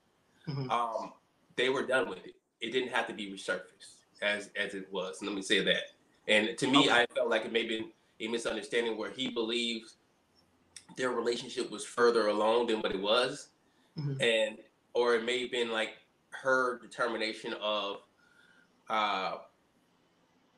[0.49, 0.71] Mm-hmm.
[0.71, 1.13] Um,
[1.57, 2.35] they were done with it.
[2.61, 5.23] It didn't have to be resurfaced as as it was.
[5.23, 5.83] Let me say that.
[6.27, 6.91] And to me, okay.
[6.91, 9.97] I felt like it may have been a misunderstanding where he believes
[10.97, 13.49] their relationship was further along than what it was,
[13.99, 14.21] mm-hmm.
[14.21, 14.59] and
[14.95, 15.91] or it may have been like
[16.31, 17.99] her determination of
[18.91, 19.37] uh,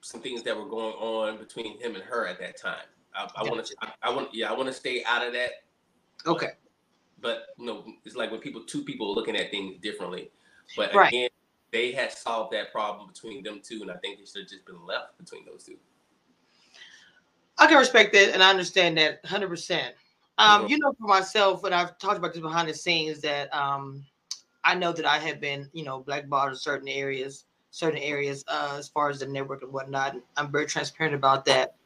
[0.01, 2.87] some things that were going on between him and her at that time.
[3.15, 5.51] I, I want to, I, I, want, yeah, I want to stay out of that.
[6.27, 6.51] Okay.
[7.21, 10.31] But, but, you know, it's like when people, two people are looking at things differently.
[10.77, 11.09] But right.
[11.09, 11.31] again,
[11.73, 14.65] they had solved that problem between them two, and I think it should have just
[14.67, 15.77] been left between those two.
[17.59, 19.49] I can respect that, and I understand that 100.
[19.49, 19.95] percent
[20.39, 24.05] um, You know, for myself, and I've talked about this behind the scenes, that um,
[24.65, 28.77] I know that I have been, you know, blackballed in certain areas, certain areas uh,
[28.79, 30.17] as far as the network and whatnot.
[30.37, 31.77] I'm very transparent about that.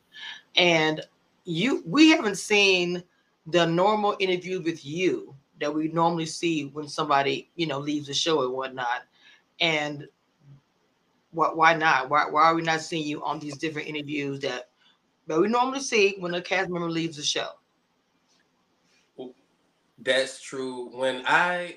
[0.56, 1.00] And
[1.44, 3.02] you, we haven't seen
[3.46, 8.14] the normal interview with you that we normally see when somebody, you know, leaves the
[8.14, 9.02] show and whatnot.
[9.60, 10.08] And
[11.30, 11.56] what?
[11.56, 12.10] Why not?
[12.10, 14.70] Why, why are we not seeing you on these different interviews that
[15.26, 17.48] that we normally see when a cast member leaves the show?
[19.98, 20.90] That's true.
[20.92, 21.76] When I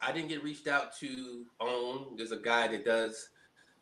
[0.00, 2.16] I didn't get reached out to on.
[2.16, 3.28] There's a guy that does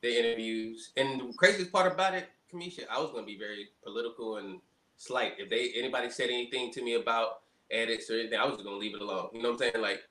[0.00, 3.68] the interviews, and the craziest part about it, Cameshia, I was going to be very
[3.82, 4.60] political and
[4.96, 5.34] slight.
[5.38, 8.76] If they anybody said anything to me about edits or anything, I was just to
[8.76, 9.28] leave it alone.
[9.32, 9.82] You know what I'm saying?
[9.82, 10.02] Like,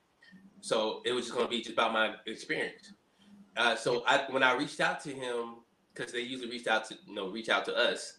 [0.61, 2.93] so it was just to be just about my experience.
[3.55, 5.57] Uh, so I, when I reached out to him,
[5.93, 8.17] because they usually reach out to you know reach out to us,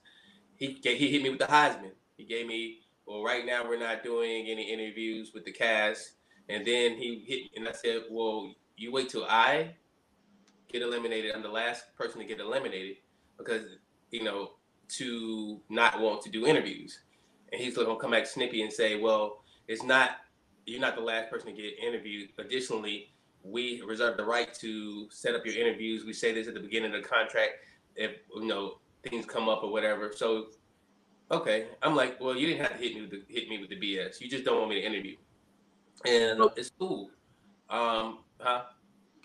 [0.56, 1.92] he he hit me with the Heisman.
[2.16, 6.12] He gave me well, right now we're not doing any interviews with the cast
[6.48, 9.74] and then he hit, and I said, "Well, you wait till I
[10.68, 11.34] get eliminated.
[11.34, 12.96] I'm the last person to get eliminated
[13.38, 13.62] because
[14.10, 14.52] you know
[14.88, 17.00] to not want to do interviews."
[17.52, 20.18] And he's gonna come back snippy and say, "Well, it's not.
[20.66, 22.30] You're not the last person to get interviewed.
[22.38, 26.04] Additionally, we reserve the right to set up your interviews.
[26.04, 27.52] We say this at the beginning of the contract.
[27.96, 30.12] If you know things come up or whatever.
[30.16, 30.46] So,
[31.30, 33.68] okay, I'm like, well, you didn't have to hit me with the, hit me with
[33.68, 34.20] the BS.
[34.20, 35.16] You just don't want me to interview
[36.04, 37.10] and it's cool.
[37.70, 38.62] Um, huh?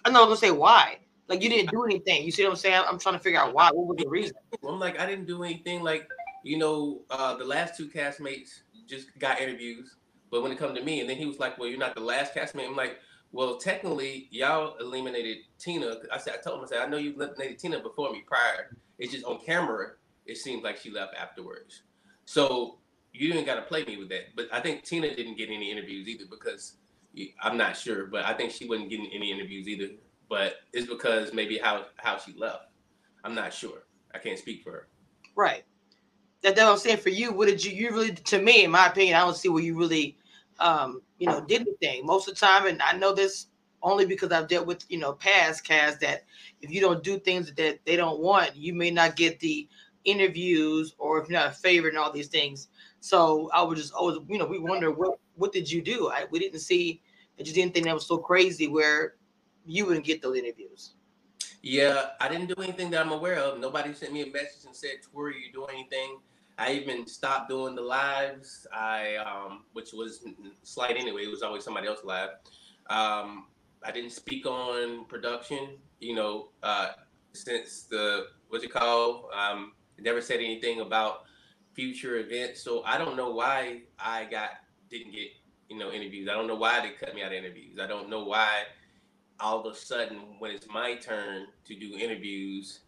[0.06, 0.24] I know.
[0.24, 1.00] I was gonna say why.
[1.30, 2.24] Like you didn't do anything.
[2.24, 2.84] You see what I'm saying?
[2.88, 3.70] I'm trying to figure out why.
[3.72, 4.36] What was the reason?
[4.68, 5.84] I'm like, I didn't do anything.
[5.84, 6.10] Like,
[6.44, 9.98] you know, uh, the last two castmates just got interviews,
[10.32, 12.02] but when it come to me, and then he was like, "Well, you're not the
[12.02, 12.98] last castmate." I'm like,
[13.32, 17.14] "Well, technically, y'all eliminated Tina." I said, I told him, I said, "I know you
[17.14, 18.76] eliminated Tina before me prior.
[18.98, 19.92] It's just on camera.
[20.26, 21.84] It seems like she left afterwards."
[22.26, 22.80] So
[23.14, 24.36] you didn't got to play me with that.
[24.36, 26.78] But I think Tina didn't get any interviews either because
[27.44, 29.90] I'm not sure, but I think she wasn't getting any interviews either.
[30.30, 32.68] But it's because maybe how how she left.
[33.24, 33.84] I'm not sure.
[34.14, 34.88] I can't speak for her.
[35.36, 35.64] Right.
[36.42, 37.32] That that I'm saying for you.
[37.34, 38.14] What did you you really?
[38.14, 40.18] To me, in my opinion, I don't see where you really,
[40.60, 42.68] um, you know, did anything most of the time.
[42.68, 43.48] And I know this
[43.82, 46.24] only because I've dealt with you know past cast that
[46.62, 49.68] if you don't do things that they don't want, you may not get the
[50.06, 52.70] interviews or if you're not a favorite and all these things.
[53.02, 56.10] So I was just always, you know, we wonder what what did you do?
[56.10, 57.02] I, we didn't see
[57.38, 59.16] that you didn't think that was so crazy where
[59.70, 60.94] you wouldn't get those interviews.
[61.62, 63.60] Yeah, I didn't do anything that I'm aware of.
[63.60, 66.20] Nobody sent me a message and said, "Tory, you doing anything?"
[66.58, 68.66] I even stopped doing the lives.
[68.74, 70.26] I, um, which was
[70.64, 71.24] slight anyway.
[71.24, 72.32] It was always somebody else live.
[72.90, 73.48] Um,
[73.84, 75.78] I didn't speak on production.
[76.00, 76.90] You know, uh,
[77.34, 79.26] since the what's it called?
[79.34, 81.26] Um, never said anything about
[81.74, 82.62] future events.
[82.62, 84.50] So I don't know why I got
[84.90, 85.30] didn't get
[85.70, 86.28] you know interviews.
[86.28, 87.80] I don't know why they cut me out of interviews.
[87.80, 88.64] I don't know why
[89.40, 92.82] all of a sudden when it's my turn to do interviews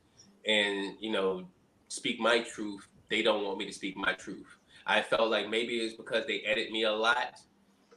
[0.46, 1.44] and you know
[1.88, 4.58] speak my truth, they don't want me to speak my truth.
[4.86, 7.40] I felt like maybe it's because they edit me a lot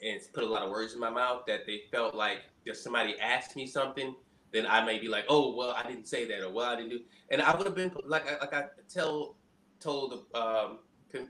[0.04, 3.18] and put a lot of words in my mouth that they felt like if somebody
[3.20, 4.14] asked me something,
[4.52, 6.90] then I may be like, oh well, I didn't say that, or well, I didn't
[6.90, 9.36] do, and I would have been like, like I tell
[9.80, 10.78] told the um,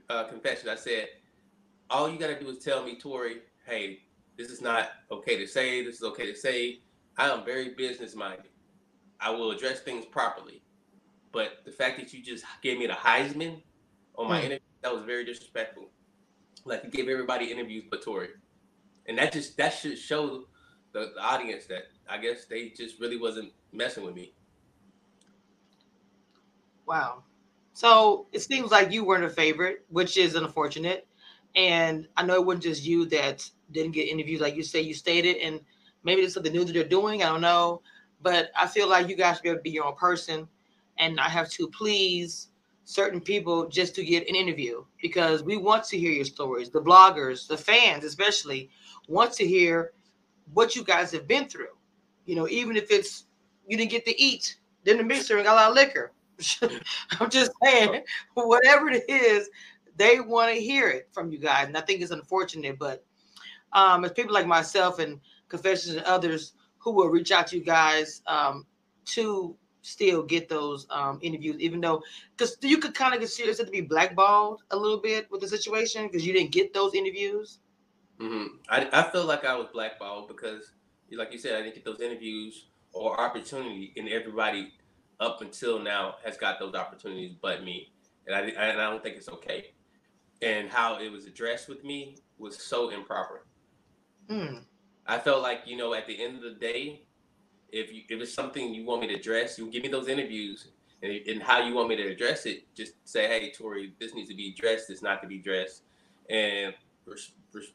[0.09, 1.07] uh, confession, I said,
[1.89, 3.99] all you got to do is tell me, Tory, hey,
[4.37, 5.83] this is not okay to say.
[5.83, 6.79] This is okay to say.
[7.17, 8.49] I am very business minded.
[9.19, 10.61] I will address things properly.
[11.31, 13.61] But the fact that you just gave me the Heisman
[14.15, 14.45] on my mm.
[14.45, 15.89] interview, that was very disrespectful.
[16.65, 18.29] Like you gave everybody interviews but Tory.
[19.07, 20.45] And that just that should show
[20.93, 24.33] the, the audience that I guess they just really wasn't messing with me.
[26.87, 27.23] Wow.
[27.73, 31.07] So it seems like you weren't a favorite, which is unfortunate.
[31.55, 34.93] And I know it wasn't just you that didn't get interviews, like you say you
[34.93, 35.59] stated, and
[36.05, 37.23] maybe it's something new that they're doing.
[37.23, 37.81] I don't know,
[38.21, 40.47] but I feel like you guys should be able to be your own person,
[40.97, 42.49] and I have to please
[42.85, 46.69] certain people just to get an interview because we want to hear your stories.
[46.69, 48.69] The bloggers, the fans, especially,
[49.07, 49.91] want to hear
[50.53, 51.75] what you guys have been through.
[52.25, 53.25] You know, even if it's
[53.67, 56.11] you didn't get to eat, then the mixer and got a lot of liquor.
[57.19, 58.03] I'm just saying,
[58.35, 59.49] whatever it is,
[59.97, 61.67] they want to hear it from you guys.
[61.67, 63.03] And I think it's unfortunate, but
[63.73, 67.63] um, it's people like myself and Confessions and others who will reach out to you
[67.63, 68.65] guys um,
[69.05, 72.01] to still get those um, interviews, even though
[72.35, 75.47] because you could kind of consider it to be blackballed a little bit with the
[75.47, 77.59] situation because you didn't get those interviews.
[78.19, 78.55] Mm-hmm.
[78.69, 80.71] I, I feel like I was blackballed because,
[81.11, 84.73] like you said, I didn't get those interviews or opportunity, and everybody
[85.19, 87.91] up until now has got those opportunities, but me,
[88.25, 89.75] and I and I don't think it's okay
[90.41, 93.45] and how it was addressed with me was so improper.
[94.29, 94.63] Mm.
[95.07, 97.01] I felt like you know at the end of the day,
[97.71, 100.67] if you if it's something you want me to address, you give me those interviews
[101.01, 102.63] and, and how you want me to address it.
[102.75, 104.87] Just say, hey, Tory, this needs to be addressed.
[104.87, 105.83] This not to be addressed,
[106.29, 106.73] and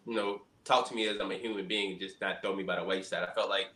[0.07, 2.63] you know, talk to me as I'm a human being, and just not throw me
[2.63, 3.23] by the wayside.
[3.29, 3.69] I felt like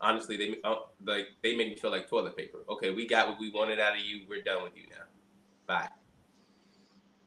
[0.00, 2.58] honestly they uh, like they made me feel like toilet paper.
[2.68, 4.22] Okay, we got what we wanted out of you.
[4.28, 5.04] We're done with you now.
[5.66, 5.88] Bye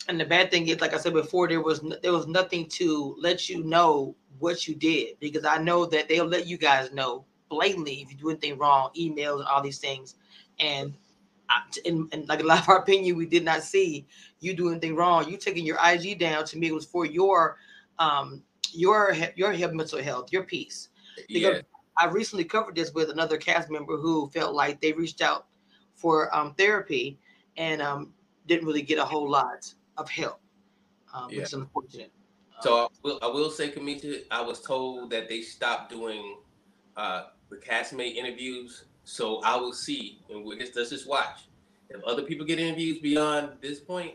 [0.07, 2.67] and the bad thing is, like I said before, there was no, there was nothing
[2.69, 6.91] to let you know what you did because I know that they'll let you guys
[6.91, 10.15] know blatantly if you do anything wrong, emails and all these things.
[10.59, 10.93] And
[11.85, 14.07] in, in like a lot of our opinion, we did not see
[14.39, 15.29] you do anything wrong.
[15.29, 17.57] You taking your IG down to me it was for your
[17.99, 18.41] um
[18.73, 20.89] your your mental health, your peace.
[21.27, 21.61] Because yeah.
[21.97, 25.47] I recently covered this with another cast member who felt like they reached out
[25.93, 27.19] for um, therapy
[27.57, 28.13] and um,
[28.47, 30.39] didn't really get a whole lot of help,
[31.13, 31.37] um, yeah.
[31.37, 32.11] which is unfortunate.
[32.61, 36.37] So I will, I will say, Cameshia, I was told that they stopped doing
[36.95, 38.85] uh, the castmate interviews.
[39.03, 41.47] So I will see, and we'll just, let's just watch.
[41.89, 44.13] If other people get interviews beyond this point,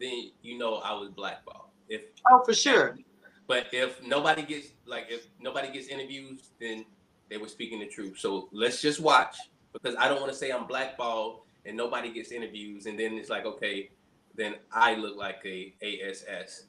[0.00, 1.68] then you know I was blackballed.
[1.88, 2.98] If oh, for sure.
[3.46, 6.84] But if nobody gets like if nobody gets interviews, then
[7.28, 8.18] they were speaking the truth.
[8.18, 9.36] So let's just watch
[9.72, 13.30] because I don't want to say I'm blackballed and nobody gets interviews, and then it's
[13.30, 13.90] like okay,
[14.36, 16.66] then I look like a ASS.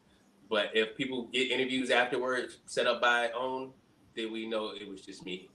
[0.49, 3.71] But if people get interviews afterwards set up by OWN,
[4.15, 5.49] then we know it was just me.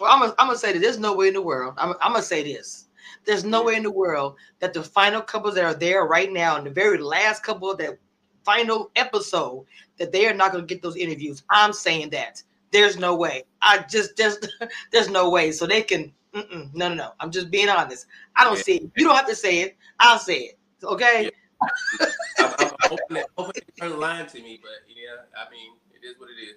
[0.00, 1.74] Well, I'm gonna, I'm gonna say that there's no way in the world.
[1.78, 2.86] I'm, I'm gonna say this.
[3.24, 6.56] There's no way in the world that the final couples that are there right now,
[6.56, 7.98] and the very last couple of that
[8.44, 9.64] final episode,
[9.98, 11.42] that they are not gonna get those interviews.
[11.50, 12.42] I'm saying that.
[12.72, 13.44] There's no way.
[13.62, 14.38] I just there's
[14.92, 15.52] there's no way.
[15.52, 16.12] So they can.
[16.34, 17.12] no, no, no.
[17.20, 18.06] I'm just being honest.
[18.34, 18.62] I don't yeah.
[18.62, 18.90] see it.
[18.96, 19.76] You don't have to say it.
[19.98, 20.58] I'll say it.
[20.86, 21.24] Okay.
[21.24, 22.06] Yeah.
[22.38, 26.06] I'm, I'm hoping that hoping they turn line to me, but yeah, I mean, it
[26.06, 26.56] is what it is.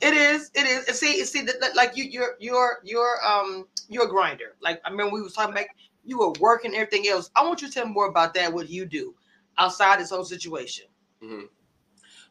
[0.00, 0.50] It is.
[0.54, 0.86] It is.
[0.88, 4.56] And see, see, that like you, you're, you're, you're, um, you're a grinder.
[4.60, 5.66] Like I mean, we was talking about
[6.04, 7.30] you were working everything else.
[7.36, 8.52] I want you to tell me more about that.
[8.52, 9.14] What you do
[9.58, 10.86] outside this whole situation.
[11.22, 11.46] Mm-hmm.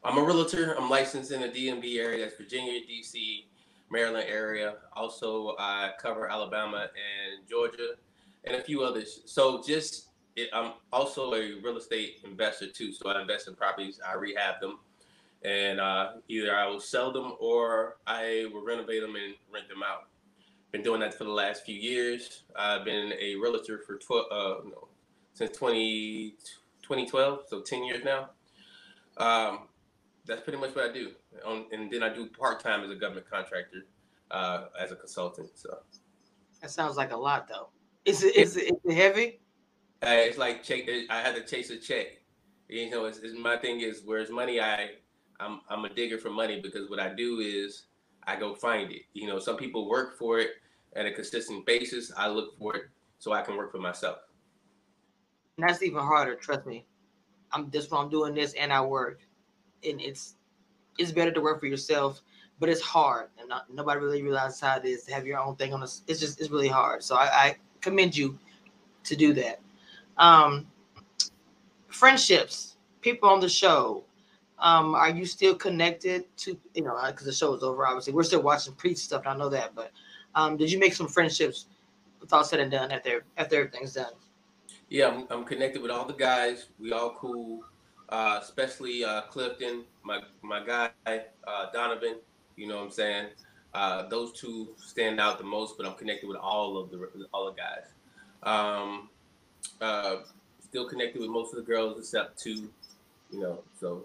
[0.04, 0.74] I'm a realtor.
[0.78, 2.24] I'm licensed in the DMV area.
[2.24, 3.44] That's Virginia, DC,
[3.90, 4.74] Maryland area.
[4.94, 7.94] Also, I cover Alabama and Georgia,
[8.44, 9.22] and a few others.
[9.24, 12.92] So just it, I'm also a real estate investor too.
[12.92, 14.78] So I invest in properties, I rehab them,
[15.44, 19.82] and uh, either I will sell them or I will renovate them and rent them
[19.82, 20.08] out.
[20.70, 22.44] Been doing that for the last few years.
[22.56, 24.88] I've been a realtor for 12, uh, no,
[25.34, 26.34] since 20,
[26.82, 28.30] 2012, so 10 years now.
[29.18, 29.68] Um,
[30.24, 31.10] that's pretty much what I do.
[31.44, 33.84] On, and then I do part time as a government contractor,
[34.30, 35.50] uh, as a consultant.
[35.54, 35.78] So
[36.62, 37.68] that sounds like a lot, though.
[38.04, 39.41] Is it is it, is it heavy?
[40.02, 40.82] Uh, it's like check.
[41.10, 42.18] I had to chase a check.
[42.68, 44.60] You know, it's, it's, my thing is where's money.
[44.60, 44.90] I
[45.38, 47.84] I'm I'm a digger for money because what I do is
[48.24, 49.02] I go find it.
[49.12, 50.50] You know, some people work for it
[50.94, 52.12] at a consistent basis.
[52.16, 52.82] I look for it
[53.18, 54.18] so I can work for myself.
[55.56, 56.34] And that's even harder.
[56.34, 56.84] Trust me.
[57.52, 58.04] I'm one.
[58.04, 59.20] I'm doing this, and I work,
[59.84, 60.34] and it's
[60.98, 62.22] it's better to work for yourself,
[62.58, 65.56] but it's hard, and not, nobody really realizes how it is to have your own
[65.56, 66.02] thing on this.
[66.06, 67.02] It's just it's really hard.
[67.02, 68.38] So I, I commend you
[69.04, 69.60] to do that.
[70.18, 70.66] Um,
[71.88, 74.04] friendships, people on the show.
[74.58, 77.86] Um, are you still connected to you know because the show is over?
[77.86, 79.22] Obviously, we're still watching preach stuff.
[79.26, 79.90] I know that, but
[80.34, 81.66] um, did you make some friendships
[82.20, 84.12] with all said and done after after everything's done?
[84.88, 86.66] Yeah, I'm, I'm connected with all the guys.
[86.78, 87.64] We all cool,
[88.08, 92.16] uh, especially uh, Clifton, my my guy uh, Donovan.
[92.56, 93.26] You know what I'm saying?
[93.74, 97.46] Uh, those two stand out the most, but I'm connected with all of the all
[97.46, 97.86] the guys.
[98.42, 99.08] Um,
[99.80, 100.16] uh,
[100.60, 102.70] still connected with most of the girls except two,
[103.30, 103.58] you know.
[103.78, 104.04] So,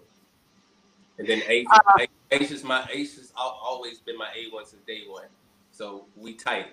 [1.18, 4.82] and then Ace, uh, Ace is my Ace has always been my A one since
[4.86, 5.26] day one.
[5.72, 6.68] So we tight.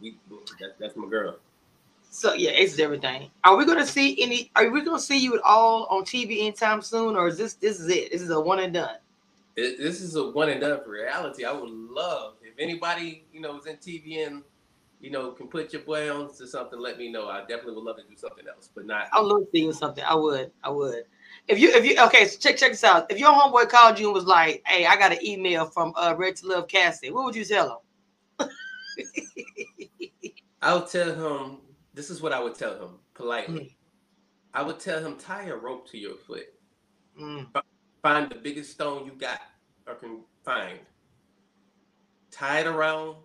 [0.00, 0.16] We
[0.60, 1.36] that, that's my girl.
[2.10, 3.30] So yeah, Ace is everything.
[3.44, 4.50] Are we gonna see any?
[4.56, 7.78] Are we gonna see you at all on TV anytime soon, or is this this
[7.78, 8.12] is it?
[8.12, 8.96] This is a one and done.
[9.56, 11.44] It, this is a one and done for reality.
[11.44, 14.42] I would love if anybody you know was in TV and
[15.00, 17.28] you know, can put your boy on to something, let me know.
[17.28, 19.08] I definitely would love to do something else, but not.
[19.12, 20.04] I would love seeing something.
[20.04, 20.50] I would.
[20.62, 21.04] I would.
[21.48, 23.10] If you, if you, okay, so check, check this out.
[23.10, 26.14] If your homeboy called you and was like, "Hey, I got an email from uh,
[26.16, 27.82] Ready to Love Cassie," what would you tell
[28.40, 28.48] him?
[30.62, 31.58] I would tell him.
[31.94, 33.60] This is what I would tell him politely.
[33.60, 33.74] Mm.
[34.54, 36.46] I would tell him tie a rope to your foot.
[37.20, 37.46] Mm.
[38.02, 39.40] Find the biggest stone you got
[39.86, 40.78] or can find.
[42.30, 43.16] Tie it around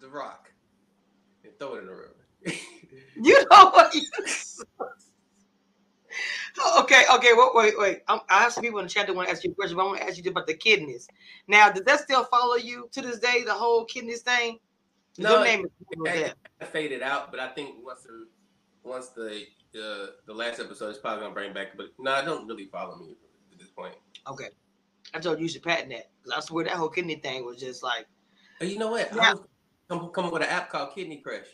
[0.00, 0.47] the rock
[1.58, 2.14] throw it in the river.
[3.16, 3.94] you know what?
[6.60, 8.00] Oh, okay, okay, wait, wait, wait.
[8.08, 9.76] I'm, I have some people in the chat that want to ask you a question,
[9.76, 11.06] but I want to ask you about the kidneys.
[11.46, 13.44] Now, does that still follow you to this day?
[13.44, 14.58] The whole kidneys thing?
[15.18, 16.34] No, Your name is it,
[16.66, 18.28] faded out, but I think once the
[18.84, 21.76] once the the the last episode is probably gonna bring back.
[21.76, 23.16] But no, I don't really follow me
[23.52, 23.94] at this point.
[24.28, 24.48] Okay,
[25.14, 27.58] I told you you should patent that because I swear that whole kidney thing was
[27.58, 28.06] just like.
[28.60, 29.12] You know what?
[29.12, 29.42] I was
[29.88, 31.46] come come up with an app called Kidney Crush.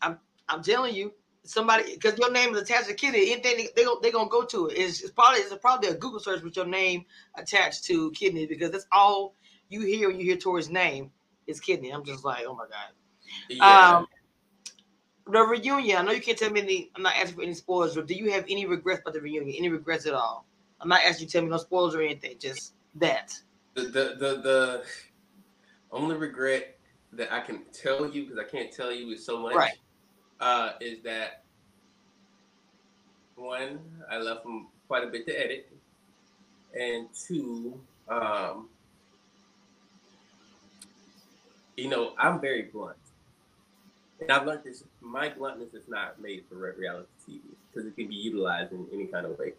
[0.00, 1.12] I'm I'm telling you,
[1.46, 4.44] somebody because your name is attached to kidney, anything they, they gonna they gonna go
[4.44, 4.74] to it.
[4.74, 7.04] It's, it's probably it's probably a Google search with your name
[7.34, 9.34] attached to kidney because that's all
[9.68, 11.10] you hear when you hear Tory's name
[11.46, 11.90] is kidney.
[11.90, 12.92] I'm just like, oh my god.
[13.48, 13.98] Yeah.
[13.98, 14.06] Um,
[15.28, 15.96] the reunion.
[15.98, 16.90] I know you can't tell me any.
[16.94, 19.56] I'm not asking for any spoilers, but do you have any regrets about the reunion?
[19.56, 20.46] Any regrets at all?
[20.80, 22.36] I'm not asking you to tell me no spoilers or anything.
[22.38, 23.32] Just that.
[23.74, 24.82] The the the, the
[25.90, 26.75] only regret
[27.16, 29.72] that I can tell you because I can't tell you with so much right.
[30.40, 31.44] uh, is that
[33.36, 33.78] one,
[34.10, 35.70] I left them quite a bit to edit,
[36.78, 38.68] and two, um,
[41.76, 42.96] you know, I'm very blunt,
[44.20, 44.84] and I've learned this.
[45.00, 47.40] My bluntness is not made for reality TV
[47.72, 49.52] because it can be utilized in any kind of way.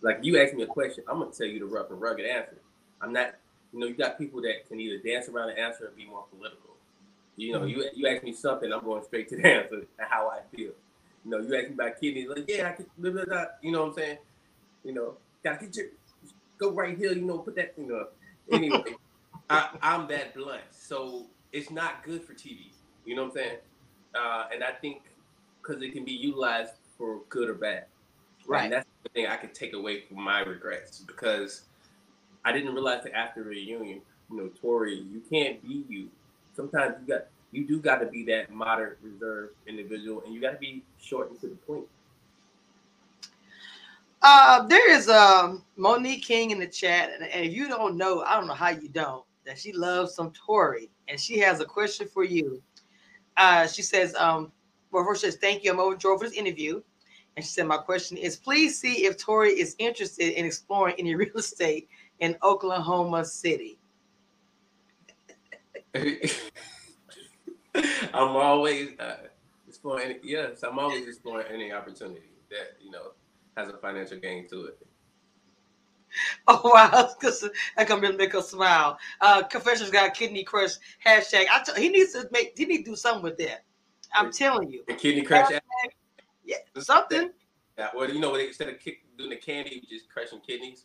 [0.00, 2.56] Like you ask me a question, I'm gonna tell you the rough and rugged answer.
[3.00, 3.34] I'm not,
[3.72, 6.24] you know, you got people that can either dance around the answer or be more
[6.30, 6.71] political.
[7.36, 7.80] You know, mm-hmm.
[7.80, 10.72] you you ask me something, I'm going straight to the answer and how I feel.
[11.24, 13.88] You know, you ask me about kidneys, like yeah, I could blah, you know what
[13.88, 14.18] I'm saying?
[14.84, 15.86] You know, gotta get your
[16.58, 18.14] go right here, you know, put that thing up.
[18.50, 18.96] Anyway,
[19.50, 20.62] I, I'm that blunt.
[20.70, 22.66] So it's not good for TV.
[23.04, 23.56] You know what I'm saying?
[24.14, 25.02] Uh, and I think
[25.60, 27.86] because it can be utilized for good or bad.
[28.46, 28.64] Right.
[28.64, 31.62] And that's the thing I could take away from my regrets because
[32.44, 36.08] I didn't realize that after the reunion, you know, Tory, you can't be you
[36.54, 40.52] sometimes you got you do got to be that moderate, reserved individual, and you got
[40.52, 41.84] to be short and to the point.
[44.22, 48.22] Uh, there is um Monique King in the chat, and, and if you don't know,
[48.22, 51.64] I don't know how you don't that she loves some Tory, and she has a
[51.64, 52.62] question for you.
[53.36, 54.52] Uh, she says, um,
[54.90, 55.72] well, first says thank you.
[55.72, 56.82] I'm overjoyed for this interview,
[57.36, 61.14] and she said my question is, please see if Tory is interested in exploring any
[61.16, 61.88] real estate
[62.20, 63.78] in Oklahoma City.
[68.14, 69.16] I'm always uh,
[69.68, 70.18] exploring.
[70.22, 73.12] Yes, I'm always exploring any opportunity that you know
[73.56, 74.78] has a financial gain to it.
[76.46, 78.98] Oh wow, because that can really make us smile.
[79.22, 80.72] Uh, Confessions got kidney crush
[81.02, 81.46] hashtag.
[81.50, 82.52] I t- he needs to make.
[82.54, 83.64] He need to do something with that.
[84.12, 84.84] I'm telling you.
[84.86, 85.48] The kidney crush.
[85.48, 85.88] Hashtag,
[86.44, 87.30] yeah, something.
[87.78, 90.84] Yeah, well, you know, instead of kick, doing the candy, just crushing kidneys.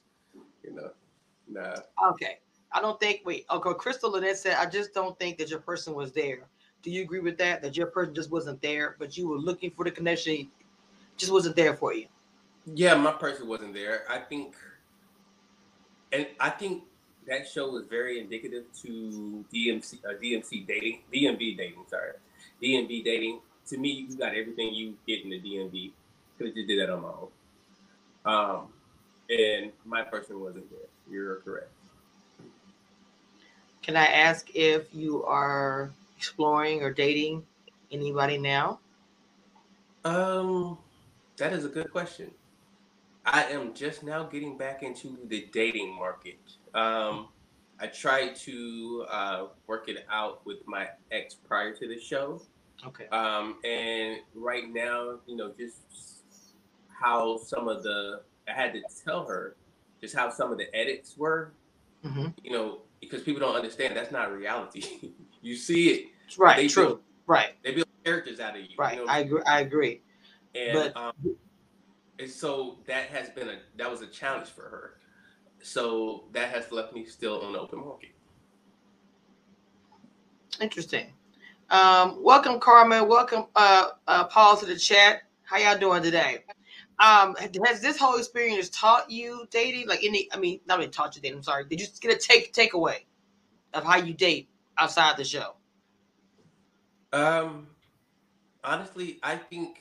[0.63, 0.91] You know,
[1.49, 1.75] nah.
[2.11, 2.39] Okay.
[2.71, 3.21] I don't think.
[3.25, 3.69] Wait, okay.
[3.77, 6.47] Crystal Lynette said, "I just don't think that your person was there."
[6.83, 7.61] Do you agree with that?
[7.61, 10.49] That your person just wasn't there, but you were looking for the connection,
[11.17, 12.07] just wasn't there for you.
[12.65, 14.03] Yeah, my person wasn't there.
[14.09, 14.55] I think,
[16.11, 16.83] and I think
[17.27, 21.85] that show was very indicative to DMC, uh, DMC dating, DMV dating.
[21.89, 22.11] Sorry,
[22.61, 23.39] DMV dating.
[23.67, 25.91] To me, you got everything you get in the DMV.
[26.37, 27.29] Could have just did that on my own.
[28.25, 28.67] Um,
[29.29, 30.87] and my person wasn't there.
[31.09, 31.71] You're correct.
[33.87, 37.45] Can I ask if you are exploring or dating
[37.89, 38.79] anybody now?
[40.03, 40.77] Um,
[41.37, 42.31] that is a good question.
[43.25, 46.37] I am just now getting back into the dating market.
[46.73, 47.29] Um,
[47.79, 52.41] I tried to uh, work it out with my ex prior to the show.
[52.85, 53.07] Okay.
[53.07, 55.77] Um, and right now, you know, just
[56.89, 58.19] how some of the
[58.49, 59.55] I had to tell her
[60.01, 61.53] just how some of the edits were.
[62.03, 62.27] Mm-hmm.
[62.43, 65.13] You know, because people don't understand that's not reality.
[65.41, 66.05] you see it.
[66.37, 66.57] Right.
[66.57, 66.85] They true.
[66.85, 67.51] build- right.
[67.63, 68.69] They build characters out of you.
[68.77, 68.97] Right.
[68.97, 69.11] You know?
[69.11, 69.41] I agree.
[69.47, 70.01] I agree.
[70.55, 71.13] and but- um,
[72.19, 74.93] and so that has been a that was a challenge for her.
[75.61, 78.09] So that has left me still on the open market.
[80.61, 81.13] Interesting.
[81.69, 83.07] Um, welcome, Carmen.
[83.07, 85.23] Welcome, uh, uh, Paul, to the chat.
[85.43, 86.43] How y'all doing today?
[86.99, 87.35] Um,
[87.65, 89.87] has this whole experience taught you dating?
[89.87, 91.37] Like any, I mean, not really taught you dating.
[91.37, 91.65] I'm sorry.
[91.65, 93.05] Did you get a take takeaway
[93.73, 95.55] of how you date outside the show?
[97.13, 97.67] Um,
[98.63, 99.77] honestly, I think,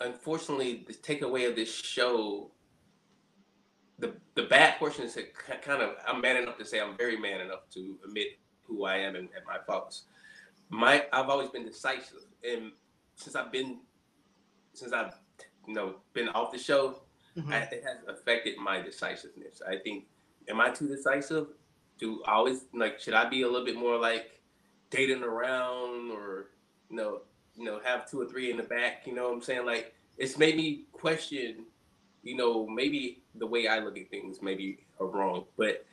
[0.00, 2.50] unfortunately, the takeaway of this show,
[3.98, 5.16] the the bad portion is
[5.62, 8.96] kind of I'm man enough to say I'm very man enough to admit who I
[8.96, 10.04] am and, and my faults.
[10.70, 12.72] My I've always been decisive, and
[13.16, 13.80] since I've been
[14.72, 15.12] since I've
[15.66, 17.02] you know been off the show,
[17.36, 17.52] Mhm.
[17.52, 19.62] I, it has affected my decisiveness.
[19.66, 20.04] I think,
[20.48, 21.48] am I too decisive?
[21.98, 23.00] Do I always like?
[23.00, 24.40] Should I be a little bit more like
[24.90, 26.46] dating around, or
[26.90, 27.20] you know,
[27.56, 29.06] you know, have two or three in the back?
[29.06, 29.64] You know what I'm saying?
[29.66, 31.64] Like, it's made me question.
[32.22, 35.84] You know, maybe the way I look at things maybe are wrong, but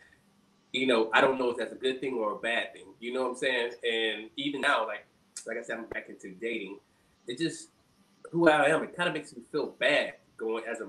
[0.73, 2.85] you know, I don't know if that's a good thing or a bad thing.
[2.99, 3.71] You know what I'm saying?
[3.89, 5.05] And even now, like,
[5.47, 6.77] like I said, I'm back into dating.
[7.25, 7.69] It just
[8.31, 8.83] who I am.
[8.83, 10.87] It kind of makes me feel bad going as a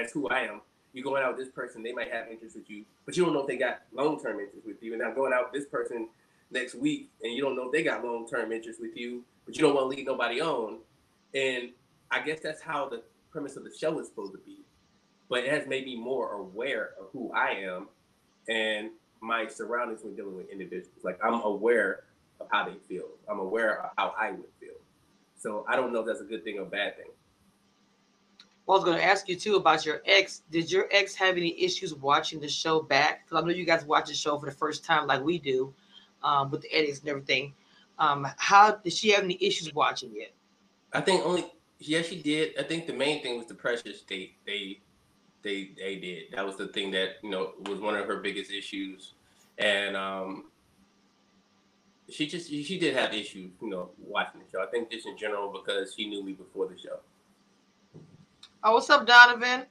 [0.00, 0.60] as who I am.
[0.92, 3.32] You're going out with this person, they might have interest with you, but you don't
[3.32, 4.92] know if they got long term interest with you.
[4.92, 6.08] And now going out with this person
[6.50, 9.56] next week, and you don't know if they got long term interest with you, but
[9.56, 10.78] you don't want to lead nobody on.
[11.34, 11.70] And
[12.10, 14.58] I guess that's how the premise of the show is supposed to be.
[15.28, 17.86] But it has made me more aware of who I am
[18.48, 21.04] and my surroundings when dealing with individuals.
[21.04, 22.04] Like I'm aware
[22.40, 23.06] of how they feel.
[23.28, 24.79] I'm aware of how I would feel.
[25.40, 27.06] So I don't know if that's a good thing or bad thing.
[28.66, 30.42] Well, I was going to ask you too about your ex.
[30.50, 33.24] Did your ex have any issues watching the show back?
[33.24, 35.72] Because I know you guys watch the show for the first time, like we do,
[36.22, 37.54] um, with the edits and everything.
[37.98, 40.34] Um, how did she have any issues watching it?
[40.92, 41.46] I think only
[41.78, 42.58] yeah she did.
[42.58, 44.78] I think the main thing was the precious they they
[45.42, 46.24] they they did.
[46.32, 49.14] That was the thing that you know was one of her biggest issues,
[49.58, 50.44] and um,
[52.10, 54.62] she just she did have issues you know watching the show.
[54.62, 57.00] I think just in general because she knew me before the show.
[58.62, 59.64] Oh, what's up, Donovan?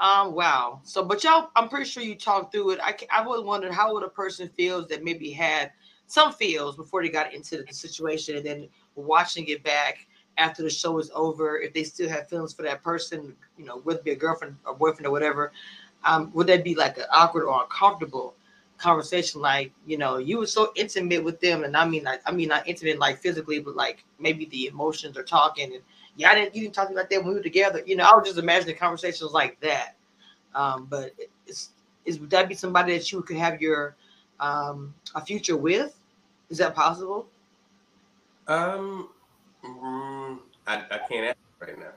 [0.00, 0.80] Um, wow.
[0.84, 2.80] So, but y'all, I'm pretty sure you talked through it.
[2.82, 5.70] I, I've always wondered how would a person feels that maybe had
[6.06, 10.06] some feels before they got into the situation, and then watching it back
[10.38, 13.78] after the show is over, if they still have feelings for that person, you know,
[13.78, 15.52] whether it be a girlfriend or boyfriend or whatever,
[16.04, 18.34] um, would that be like awkward or uncomfortable
[18.82, 19.40] conversation?
[19.40, 22.48] Like, you know, you were so intimate with them, and I mean, like, I mean,
[22.48, 25.82] not intimate like physically, but like maybe the emotions are talking, and
[26.16, 27.82] yeah, I didn't, you didn't talk like that when we were together.
[27.86, 29.96] You know, I would just imagine conversations like that.
[30.54, 31.12] Um, but
[31.46, 31.70] it's,
[32.04, 33.96] is would that be somebody that you could have your
[34.40, 35.98] um, a future with?
[36.50, 37.26] Is that possible?
[38.48, 39.08] Um,
[39.64, 41.92] mm, I, I can't answer right now.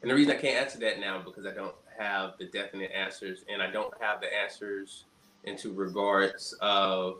[0.00, 3.44] And the reason I can't answer that now because I don't have the definite answers
[3.52, 5.04] and I don't have the answers
[5.44, 7.18] into regards of,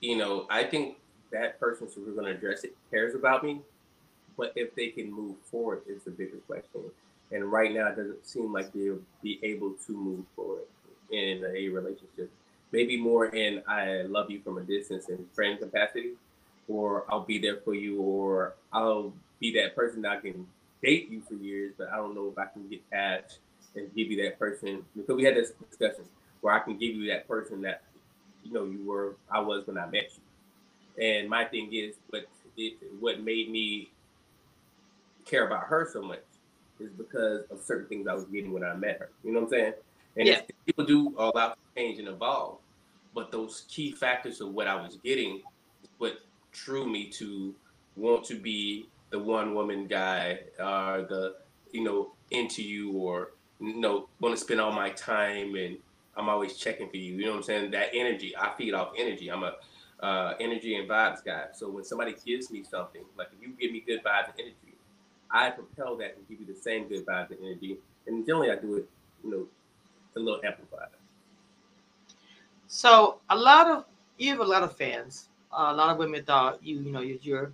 [0.00, 0.98] you know, I think
[1.30, 3.60] that person who we're going to address it cares about me,
[4.36, 6.82] but if they can move forward is the bigger question.
[7.30, 10.64] And right now, it doesn't seem like they'll be able to move forward
[11.10, 12.30] in a relationship.
[12.72, 16.12] Maybe more in I love you from a distance in friend capacity,
[16.68, 20.46] or I'll be there for you, or I'll be that person that I can
[20.82, 23.38] date you for years, but I don't know if I can get past
[23.74, 26.04] and give you that person because we had this discussion
[26.42, 27.84] where I can give you that person that
[28.44, 31.04] you know you were I was when I met you.
[31.04, 32.24] And my thing is, what
[32.56, 33.94] it, what made me
[35.26, 36.24] care about her so much
[36.80, 39.12] is because of certain things I was getting when I met her.
[39.24, 39.74] You know what I'm saying?
[40.16, 40.42] And Yeah.
[40.66, 42.60] people do allow to change and evolve,
[43.14, 45.42] but those key factors of what I was getting
[45.98, 46.14] what
[46.52, 47.56] drew me to
[47.96, 51.34] want to be the one woman guy, uh, the
[51.72, 53.30] you know into you, or
[53.60, 55.78] you know want to spend all my time and
[56.16, 57.14] I'm always checking for you.
[57.14, 57.70] You know what I'm saying?
[57.70, 59.30] That energy, I feed off energy.
[59.30, 59.54] I'm a
[60.02, 61.46] uh, energy and vibes guy.
[61.54, 64.76] So when somebody gives me something, like if you give me good vibes and energy,
[65.30, 67.78] I propel that and give you the same good vibes and energy.
[68.06, 68.88] And generally, I do it
[69.24, 69.46] you know
[70.16, 70.88] a little amplified.
[72.66, 73.84] So a lot of
[74.18, 75.28] you have a lot of fans.
[75.52, 77.52] Uh, a lot of women thought you, you know, you're, you're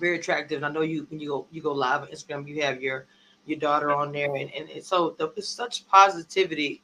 [0.00, 0.56] very attractive.
[0.56, 3.06] And I know you when you go you go live on Instagram, you have your
[3.46, 6.82] your daughter on there, and and, so the, it's such positivity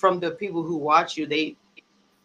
[0.00, 1.26] from the people who watch you.
[1.26, 1.56] They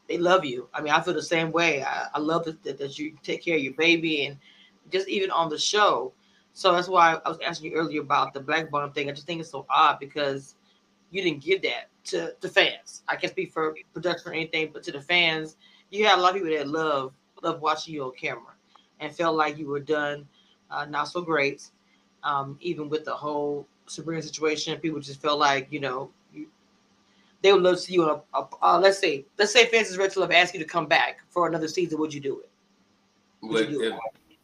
[0.07, 0.69] they love you.
[0.73, 1.83] I mean, I feel the same way.
[1.83, 4.37] I, I love that, that, you take care of your baby, and
[4.91, 6.13] just even on the show.
[6.53, 9.09] So that's why I was asking you earlier about the black bottom thing.
[9.09, 10.55] I just think it's so odd because
[11.11, 13.03] you didn't give that to the fans.
[13.09, 15.57] I can't speak for production or anything, but to the fans,
[15.89, 17.13] you had a lot of people that love
[17.43, 18.53] love watching you on camera
[19.01, 20.25] and felt like you were done
[20.71, 21.69] uh, not so great.
[22.23, 26.09] Um, even with the whole Sabrina situation, people just felt like you know
[27.45, 30.17] they would love to see you on a, a uh, let's say let's say Francis
[30.17, 31.99] Love asked you to come back for another season.
[31.99, 32.49] Would you do it?
[33.43, 34.37] Would, you do if, it?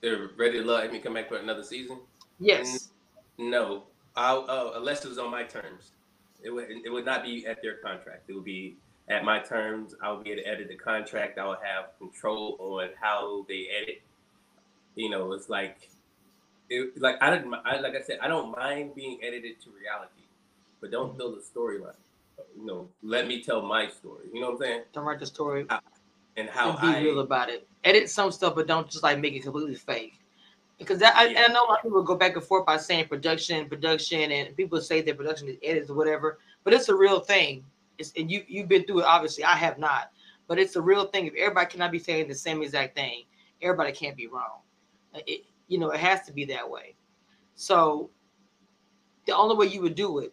[0.00, 1.98] they're ready to let me come back for another season?
[2.38, 2.90] Yes.
[3.38, 3.82] No,
[4.14, 5.90] I'll, uh, unless it was on my terms.
[6.44, 8.22] It would it would not be at their contract.
[8.28, 8.76] It would be
[9.08, 9.96] at my terms.
[10.00, 11.38] I would be able to edit the contract.
[11.38, 14.00] I would have control on how they edit.
[14.94, 15.90] You know, it's like,
[16.70, 17.52] it, like I didn't.
[17.64, 20.22] I, like I said, I don't mind being edited to reality,
[20.80, 21.18] but don't mm-hmm.
[21.18, 21.96] build a storyline.
[22.56, 24.28] You know, let me tell my story.
[24.32, 24.82] You know what I'm saying?
[24.92, 25.66] Don't write the story.
[25.68, 25.80] I,
[26.36, 27.66] and how and be I, real about it.
[27.84, 30.20] Edit some stuff, but don't just like make it completely fake.
[30.78, 33.06] Because that, I, I, know a lot of people go back and forth by saying
[33.06, 37.20] production, production, and people say that production is edits or whatever, but it's a real
[37.20, 37.64] thing.
[37.98, 39.04] It's and you you've been through it.
[39.04, 40.10] Obviously, I have not,
[40.48, 41.26] but it's a real thing.
[41.26, 43.22] If everybody cannot be saying the same exact thing,
[43.62, 44.62] everybody can't be wrong.
[45.14, 46.96] Uh, it, you know, it has to be that way.
[47.54, 48.10] So
[49.26, 50.32] the only way you would do it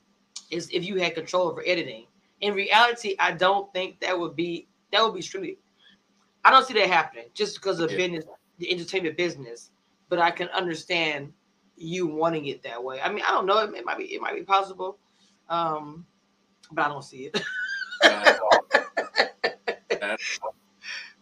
[0.52, 2.06] is if you had control over editing.
[2.42, 5.58] In reality, I don't think that would be that would be strictly
[6.44, 7.98] I don't see that happening just because of yeah.
[7.98, 8.26] business,
[8.58, 9.72] the entertainment business.
[10.10, 11.32] But I can understand
[11.78, 13.00] you wanting it that way.
[13.02, 13.60] I mean, I don't know.
[13.60, 14.98] It, might be it might be possible,
[15.50, 16.06] um,
[16.72, 17.42] but I don't see it.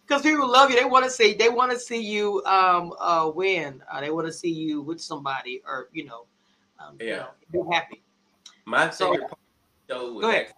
[0.09, 3.31] Because people love you, they want to see they want to see you um, uh,
[3.33, 3.83] win.
[3.91, 6.25] Uh, they want to see you with somebody, or you know,
[6.79, 8.01] um, yeah, you know, be happy.
[8.69, 10.53] My so, favorite part of the show was actually,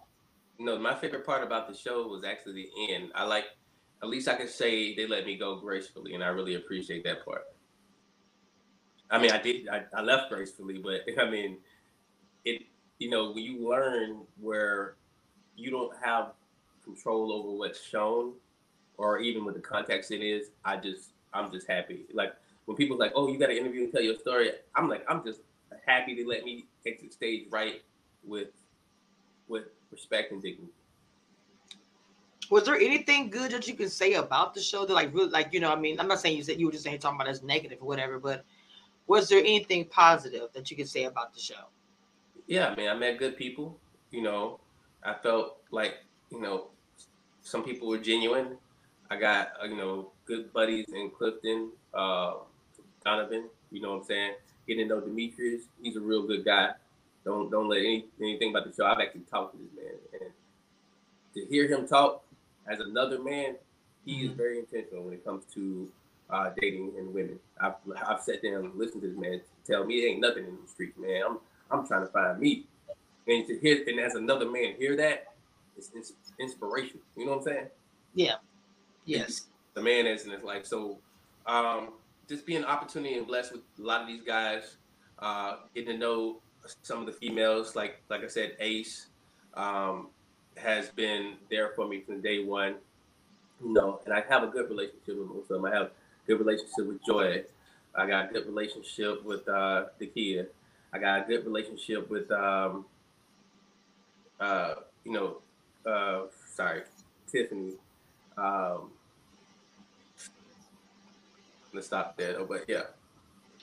[0.58, 3.10] no, my favorite part about the show was actually the end.
[3.14, 3.46] I like
[4.02, 7.24] at least I can say they let me go gracefully, and I really appreciate that
[7.24, 7.44] part.
[9.10, 11.56] I mean, I did, I, I left gracefully, but I mean,
[12.44, 12.62] it,
[12.98, 14.96] you know, when you learn where
[15.56, 16.32] you don't have
[16.84, 18.34] control over what's shown,
[18.98, 22.04] or even what the context it is, I just, I'm just happy.
[22.12, 22.34] Like
[22.66, 25.24] when people like, oh, you got to interview and tell your story, I'm like, I'm
[25.24, 25.40] just
[25.86, 27.80] happy to let me exit the stage right
[28.26, 28.48] with,
[29.48, 30.72] with respect and dignity.
[32.50, 35.54] Was there anything good that you can say about the show that like really like
[35.54, 37.28] you know i mean i'm not saying you said you were just saying talking about
[37.28, 38.44] as negative or whatever but
[39.06, 41.64] was there anything positive that you could say about the show?
[42.46, 43.78] Yeah I mean, i met good people
[44.10, 44.60] you know.
[45.02, 45.94] I felt like
[46.30, 46.68] you know
[47.40, 48.56] some people were genuine.
[49.10, 52.34] I got uh, you know good buddies in clifton uh,
[53.04, 54.34] donovan you know what i'm saying?
[54.68, 56.72] Getting to know demetrius he's a real good guy
[57.24, 60.30] don't don't let any, anything about the show i've actually talked to this man and
[61.34, 62.22] to hear him talk
[62.66, 63.56] as another man,
[64.04, 64.30] he mm-hmm.
[64.30, 65.90] is very intentional when it comes to
[66.30, 67.38] uh, dating and women.
[67.60, 67.74] I've,
[68.06, 70.68] I've sat down and listened to this man tell me it ain't nothing in the
[70.68, 71.22] streets, man.
[71.28, 71.38] I'm
[71.70, 72.66] I'm trying to find me,
[73.26, 75.28] and to hear and as another man hear that,
[75.76, 76.98] it's, it's inspiration.
[77.16, 77.66] You know what I'm saying?
[78.14, 78.34] Yeah.
[79.06, 79.46] Yes.
[79.74, 80.66] The man is in his life.
[80.66, 80.98] So,
[81.46, 81.92] um,
[82.28, 84.76] just being opportunity and blessed with a lot of these guys,
[85.18, 86.40] uh, getting to know
[86.82, 89.06] some of the females, like like I said, Ace.
[89.54, 90.08] Um,
[90.56, 92.76] has been there for me from day one.
[93.62, 95.64] You know, and I have a good relationship with most of them.
[95.66, 95.90] I have
[96.26, 97.44] good relationship with Joy.
[97.94, 100.46] I got a good relationship with uh Takia.
[100.92, 102.86] I got a good relationship with um
[104.40, 105.38] uh you know
[105.86, 106.22] uh
[106.54, 106.82] sorry,
[107.30, 107.74] Tiffany.
[108.36, 108.90] Um
[111.72, 112.82] let's stop there but yeah.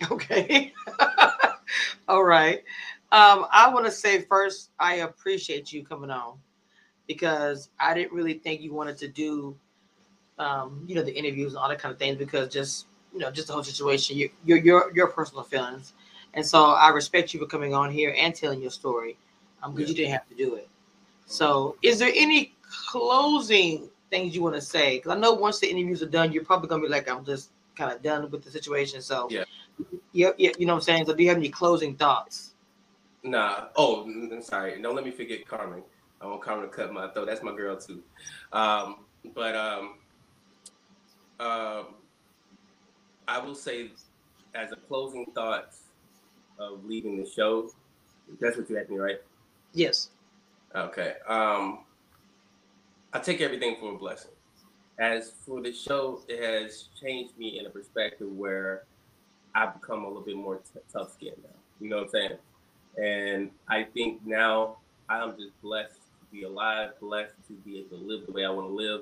[0.09, 0.73] Okay.
[2.07, 2.63] All right.
[3.11, 6.37] Um, I want to say first, I appreciate you coming on
[7.07, 9.55] because I didn't really think you wanted to do,
[10.37, 13.31] um, you know, the interviews and all that kind of things because just you know
[13.31, 15.93] just the whole situation, your your your, personal feelings,
[16.35, 19.17] and so I respect you for coming on here and telling your story,
[19.63, 19.97] um, because yeah.
[19.97, 20.69] you didn't have to do it.
[21.25, 22.53] So, is there any
[22.87, 24.97] closing things you want to say?
[24.97, 27.49] Because I know once the interviews are done, you're probably gonna be like, I'm just
[27.75, 29.01] kind of done with the situation.
[29.01, 29.45] So, yeah,
[30.11, 31.05] yeah, yeah you know what I'm saying.
[31.05, 32.53] So, do you have any closing thoughts?
[33.23, 33.65] Nah.
[33.75, 34.81] Oh, I'm sorry.
[34.81, 35.83] Don't let me forget Carmen.
[36.21, 37.27] I want Carmen to cut my throat.
[37.27, 38.01] That's my girl too.
[38.51, 39.95] Um, but um,
[41.39, 41.85] um,
[43.27, 43.91] I will say,
[44.55, 45.73] as a closing thought
[46.57, 47.69] of leaving the show,
[48.39, 49.21] that's what you asked me, right?
[49.73, 50.09] Yes.
[50.75, 51.13] Okay.
[51.27, 51.79] Um,
[53.13, 54.31] I take everything for a blessing.
[54.99, 58.83] As for the show, it has changed me in a perspective where
[59.59, 61.49] I've become a little bit more t- tough skinned now.
[61.81, 62.37] You know what I'm saying?
[62.97, 64.77] And I think now
[65.09, 68.49] I'm just blessed to be alive, blessed to be able to live the way I
[68.49, 69.01] want to live.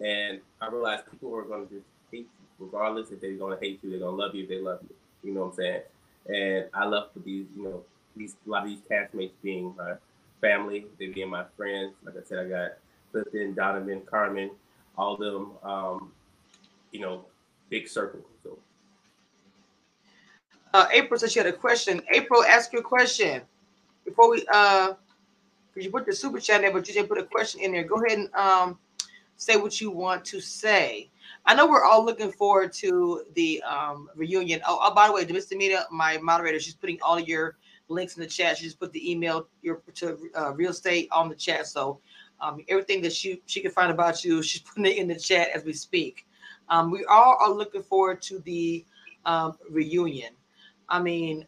[0.00, 3.64] And I realize people are going to just hate you, regardless if they're going to
[3.64, 4.94] hate you, they're going to love you if they love you.
[5.22, 5.82] You know what I'm saying?
[6.28, 7.82] And I love for these, you know,
[8.16, 9.94] these a lot of these castmates being my
[10.40, 11.94] family, they being my friends.
[12.04, 12.70] Like I said, I got
[13.12, 14.50] Clifton, Donovan, Carmen,
[14.98, 16.12] all of them, um,
[16.90, 17.24] you know,
[17.70, 18.20] big circle.
[18.42, 18.58] So
[20.74, 22.02] uh, April said she had a question.
[22.14, 23.42] April, ask your question
[24.04, 24.94] before we uh
[25.74, 27.72] because you put the super chat in there, but you didn't put a question in
[27.72, 27.84] there.
[27.84, 28.78] Go ahead and um
[29.36, 31.10] say what you want to say.
[31.46, 34.60] I know we're all looking forward to the um reunion.
[34.66, 35.56] Oh, oh by the way, Mr.
[35.56, 37.56] Media, my moderator, she's putting all your
[37.88, 38.58] links in the chat.
[38.58, 41.66] She just put the email your to uh, real estate on the chat.
[41.66, 42.00] So
[42.40, 45.50] um, everything that she she can find about you, she's putting it in the chat
[45.54, 46.26] as we speak.
[46.68, 48.84] Um, we all are looking forward to the
[49.26, 50.32] um, reunion.
[50.92, 51.46] I mean,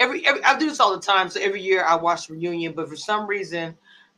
[0.00, 1.30] every, every I do this all the time.
[1.30, 3.68] So every year I watch reunion, but for some reason,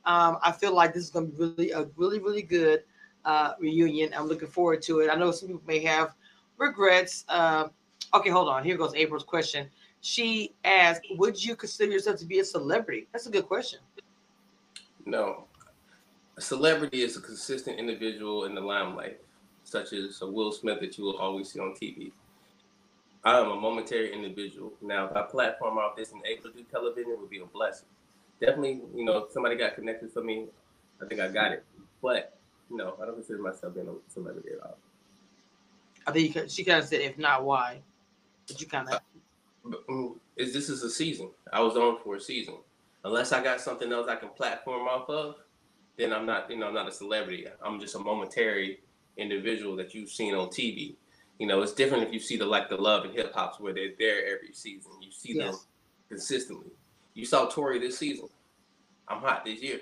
[0.07, 2.83] um, I feel like this is going to be really a really really good
[3.27, 4.13] uh, reunion.
[4.17, 5.11] I'm looking forward to it.
[5.11, 6.15] I know some people may have
[6.57, 7.27] regrets.
[7.29, 7.69] Uh,
[8.15, 8.65] okay, hold on.
[8.65, 9.69] Here goes April's question.
[10.01, 13.81] She asked, "Would you consider yourself to be a celebrity?" That's a good question.
[15.05, 15.45] No,
[16.39, 19.21] a celebrity is a consistent individual in the limelight,
[19.65, 22.13] such as a Will Smith that you will always see on TV.
[23.25, 24.73] I am a momentary individual.
[24.81, 27.47] Now, if I platform off this and able to do television, it would be a
[27.47, 27.89] blessing.
[28.41, 30.47] Definitely, you know, if somebody got connected for me,
[31.03, 31.65] I think I got it.
[32.01, 32.39] But
[32.71, 34.79] no, I don't consider myself being a celebrity at all.
[36.07, 37.81] I think you, she kind of said, if not, why?
[38.47, 38.95] But you kind of.
[39.67, 41.29] Uh, mm, is this is a season?
[41.53, 42.55] I was on for a season.
[43.05, 45.37] Unless I got something else I can platform off of,
[45.99, 47.47] then I'm not, you know, I'm not a celebrity.
[47.63, 48.81] I'm just a momentary
[49.19, 50.95] individual that you've seen on TV.
[51.41, 53.73] You know, it's different if you see the like the love and hip hops where
[53.73, 54.93] they're there every season.
[55.01, 55.51] You see yes.
[55.51, 55.61] them
[56.11, 56.71] consistently.
[57.15, 58.29] You saw Tory this season.
[59.09, 59.81] I'm hot this year.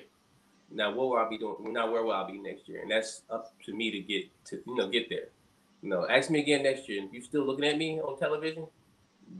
[0.70, 1.56] Now what will I be doing?
[1.72, 2.80] Now where will I be next year?
[2.82, 5.30] And that's up to me to get to you know get there.
[5.82, 7.02] You know, ask me again next year.
[7.02, 8.68] If you're still looking at me on television,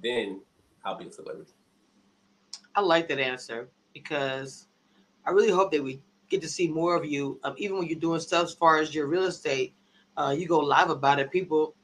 [0.03, 0.41] then
[0.85, 1.53] I'll be a celebrity.
[2.75, 4.67] I like that answer because
[5.25, 7.39] I really hope that we get to see more of you.
[7.45, 9.73] Um, even when you're doing stuff as far as your real estate,
[10.17, 11.31] uh, you go live about it.
[11.31, 11.77] People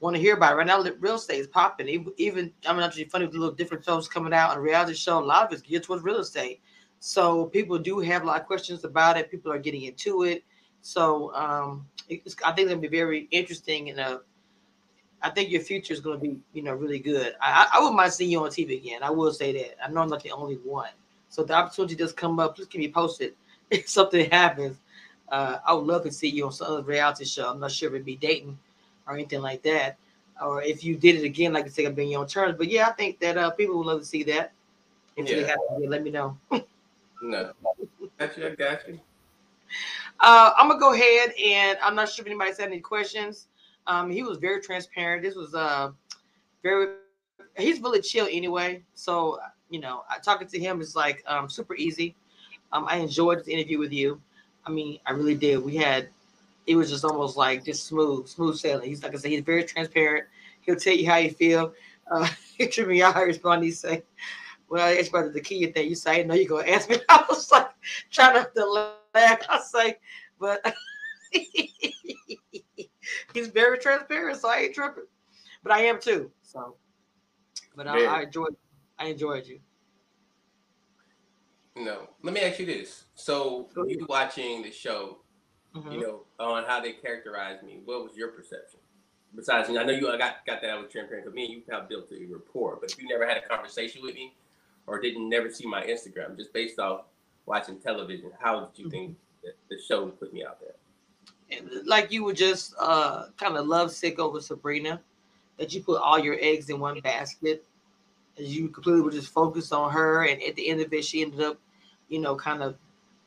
[0.00, 0.56] want to hear about it.
[0.56, 1.88] Right now, real estate is popping.
[2.16, 5.18] Even, I mean, actually funny with the little different shows coming out and reality show.
[5.18, 6.60] A lot of it's geared towards real estate.
[7.00, 9.30] So people do have a lot of questions about it.
[9.30, 10.44] People are getting into it.
[10.82, 14.18] So um, I think it'll be very interesting and uh,
[15.22, 17.34] I think your future is going to be, you know, really good.
[17.40, 19.02] I, I wouldn't mind seeing you on TV again.
[19.02, 19.84] I will say that.
[19.84, 20.90] I know I'm not the only one.
[21.28, 22.56] So the opportunity does come up.
[22.56, 23.34] Please keep me posted
[23.70, 24.78] if something happens.
[25.28, 27.50] Uh, I would love to see you on some other reality show.
[27.50, 28.56] I'm not sure if it'd be dating
[29.06, 29.96] or anything like that.
[30.42, 32.56] Or if you did it again, like I said, being your own terms.
[32.58, 34.52] But yeah, I think that uh, people would love to see that.
[35.16, 35.54] If yeah.
[35.78, 36.36] you let me know.
[37.22, 37.52] no,
[38.18, 38.46] got you.
[38.46, 39.00] I got you.
[40.20, 43.48] Uh, I'm gonna go ahead and I'm not sure if anybody's had any questions.
[43.86, 45.22] Um, he was very transparent.
[45.22, 45.92] This was uh
[46.62, 46.96] very
[47.56, 48.82] he's really chill anyway.
[48.94, 49.40] So
[49.70, 52.14] you know, talking to him is like um, super easy.
[52.72, 54.20] Um, I enjoyed this interview with you.
[54.64, 55.64] I mean, I really did.
[55.64, 56.08] We had
[56.66, 58.88] it was just almost like just smooth, smooth sailing.
[58.88, 60.26] He's like I said, he's very transparent.
[60.62, 61.72] He'll tell you how you feel.
[62.10, 62.28] Uh,
[62.86, 63.16] me out.
[63.16, 63.64] I respond.
[63.64, 64.02] He say,
[64.68, 67.24] "Well, I asked about the key thing." You say, no, you're gonna ask me." I
[67.28, 67.68] was like
[68.10, 68.66] trying not to
[69.14, 69.40] laugh.
[69.48, 69.98] I say,
[70.38, 70.74] but
[73.34, 75.06] he's very transparent, so I ain't tripping.
[75.62, 76.30] But I am too.
[76.42, 76.76] So,
[77.76, 78.56] but I, I enjoyed.
[78.98, 79.60] I enjoyed you.
[81.76, 83.04] No, let me ask you this.
[83.14, 85.18] So you watching the show
[85.76, 85.92] mm-hmm.
[85.92, 87.80] you know, on how they characterized me.
[87.84, 88.80] What was your perception?
[89.34, 91.54] Besides, you know, I know you got got that out with transparent because me and
[91.54, 94.34] you have built a rapport, but if you never had a conversation with me
[94.86, 97.02] or didn't never see my Instagram, just based off
[97.44, 98.90] watching television, how did you mm-hmm.
[98.90, 99.16] think
[99.68, 100.74] the show put me out there?
[101.50, 105.00] And like you were just uh, kind of love sick over Sabrina,
[105.58, 107.64] that you put all your eggs in one basket,
[108.38, 111.22] as you completely were just focused on her, and at the end of it, she
[111.22, 111.58] ended up,
[112.08, 112.76] you know, kind of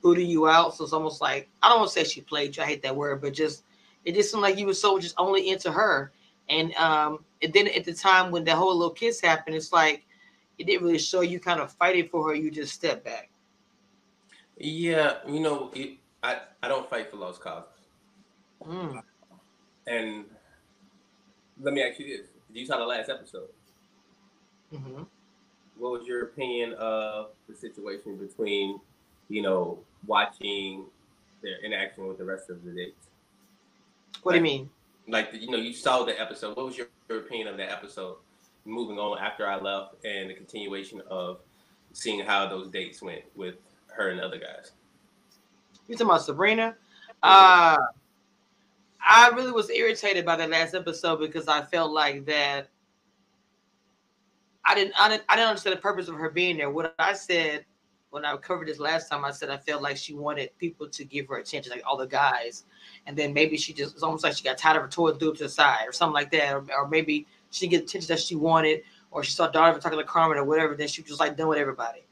[0.02, 0.76] booting you out.
[0.76, 2.64] So it's almost like I don't want to say she played you.
[2.64, 3.64] I hate that word, but just
[4.06, 6.12] it just seemed like you were so just only into her.
[6.50, 10.06] And um, and then at the time when the whole little kiss happened, it's like
[10.58, 12.36] it didn't really show you kind of fighting for her.
[12.36, 13.30] You just stepped back.
[14.58, 17.70] Yeah, you know, it, I I don't fight for lost causes.
[18.66, 19.02] Mm.
[19.88, 20.26] And
[21.62, 23.50] let me ask you this: Did you saw the last episode?
[24.74, 25.04] Mm-hmm.
[25.78, 28.80] What was your opinion of the situation between
[29.30, 30.86] you know, watching
[31.42, 33.08] their interaction with the rest of the dates.
[34.24, 34.70] What like, do you mean?
[35.08, 36.58] Like you know, you saw the episode.
[36.58, 38.18] What was your, opinion of that episode?
[38.66, 41.40] Moving on after I left, and the continuation of
[41.94, 43.56] seeing how those dates went with
[43.88, 44.72] her and other guys.
[45.88, 46.76] You talking about Sabrina?
[47.24, 47.78] Uh,
[49.02, 52.70] I really was irritated by that last episode because I felt like that
[54.66, 56.70] I didn't, I didn't I didn't understand the purpose of her being there.
[56.70, 57.66] What I said
[58.12, 61.06] when I covered this last time, I said I felt like she wanted people to
[61.06, 62.66] give her attention, like all the guys,
[63.06, 65.34] and then maybe she just it's almost like she got tired of her toy threw
[65.34, 68.20] to the side or something like that, or, or maybe she didn't get attention that
[68.20, 68.82] she wanted,
[69.12, 71.48] or she saw Donovan talking to Carmen or whatever, then she was just like done
[71.48, 72.04] with everybody.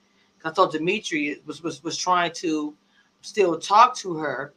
[0.46, 2.76] I thought Dimitri was, was was trying to
[3.22, 4.54] still talk to her,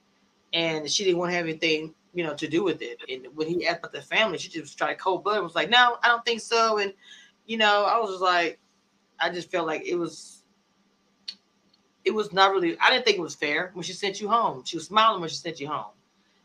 [0.52, 2.98] and she didn't want to have anything you know to do with it.
[3.08, 5.42] And when he asked about the family, she just tried to cold blood.
[5.42, 6.78] Was like, no, I don't think so.
[6.78, 6.92] And
[7.46, 8.60] you know, I was just like,
[9.18, 10.39] I just felt like it was.
[12.04, 12.78] It was not really.
[12.78, 14.62] I didn't think it was fair when she sent you home.
[14.64, 15.92] She was smiling when she sent you home,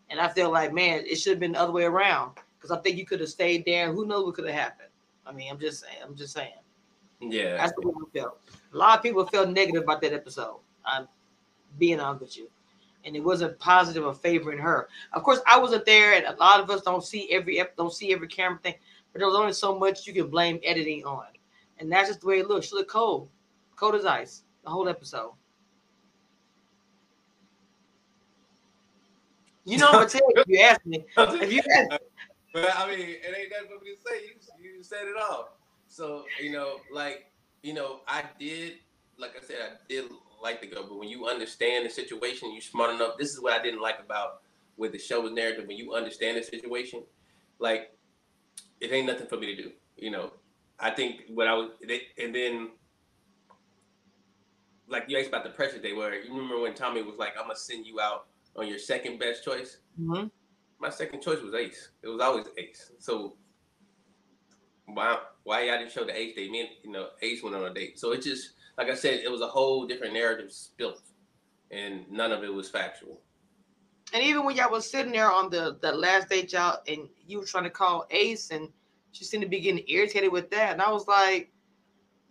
[0.10, 2.32] and I feel like, man, it should have been the other way around.
[2.58, 3.94] Because I think you could have stayed there.
[3.94, 4.90] Who knows what could have happened?
[5.26, 5.98] I mean, I'm just saying.
[6.04, 6.54] I'm just saying.
[7.22, 8.40] Yeah, that's the way I felt.
[8.74, 10.60] A lot of people felt negative about that episode.
[10.86, 11.08] I'm
[11.80, 12.50] being honest with you,
[13.06, 14.90] and it wasn't positive or favoring her.
[15.14, 18.14] Of course, I wasn't there, and a lot of us don't see every don't see
[18.14, 18.76] every camera thing.
[19.14, 21.28] But there's only so much you can blame editing on,
[21.80, 22.68] and that's just the way it looks.
[22.68, 23.30] She looked cold,
[23.76, 25.32] cold as ice, the whole episode.
[29.66, 31.04] You know, what I'm gonna tell you if you ask me.
[31.18, 32.02] If you ask,
[32.54, 34.26] but I mean, it ain't nothing for me to say.
[34.62, 35.58] You, you said it all.
[35.88, 37.32] So you know, like
[37.64, 38.74] you know, I did,
[39.18, 40.06] like I said, I did
[40.42, 43.18] like to go, but when you understand the situation, you're smart enough.
[43.18, 44.42] This is what I didn't like about
[44.78, 45.68] with the show's narrative.
[45.68, 47.02] When you understand the situation,
[47.58, 47.92] like
[48.80, 49.72] it ain't nothing for me to do.
[49.98, 50.32] You know,
[50.80, 51.72] I think what I was,
[52.22, 52.70] and then
[54.88, 56.14] like you asked about the pressure they were.
[56.14, 59.44] You remember when Tommy was like, "I'm gonna send you out on your second best
[59.44, 60.28] choice." Mm-hmm.
[60.80, 61.90] My second choice was Ace.
[62.04, 62.92] It was always Ace.
[63.00, 63.38] So
[64.86, 66.52] why why y'all didn't show the Ace date?
[66.52, 68.00] Me you know Ace went on a date.
[68.00, 71.02] So it just like I said, it was a whole different narrative built,
[71.72, 73.22] and none of it was factual.
[74.14, 77.40] And even when y'all was sitting there on the the last date, y'all, and you
[77.40, 78.70] were trying to call Ace, and
[79.12, 81.52] she seemed to be getting irritated with that, and I was like,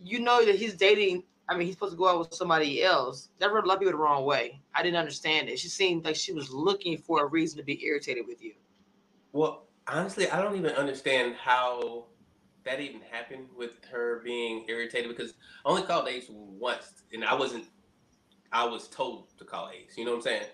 [0.02, 1.24] you know that he's dating.
[1.48, 3.28] I mean, he's supposed to go out with somebody else.
[3.38, 4.60] That rubbed a lot of people the wrong way.
[4.74, 5.58] I didn't understand it.
[5.58, 8.54] She seemed like she was looking for a reason to be irritated with you.
[9.32, 12.06] Well, honestly, I don't even understand how
[12.64, 15.34] that even happened with her being irritated because
[15.66, 17.66] I only called Ace once, and I wasn't.
[18.52, 19.98] I was told to call Ace.
[19.98, 20.46] You know what I'm saying?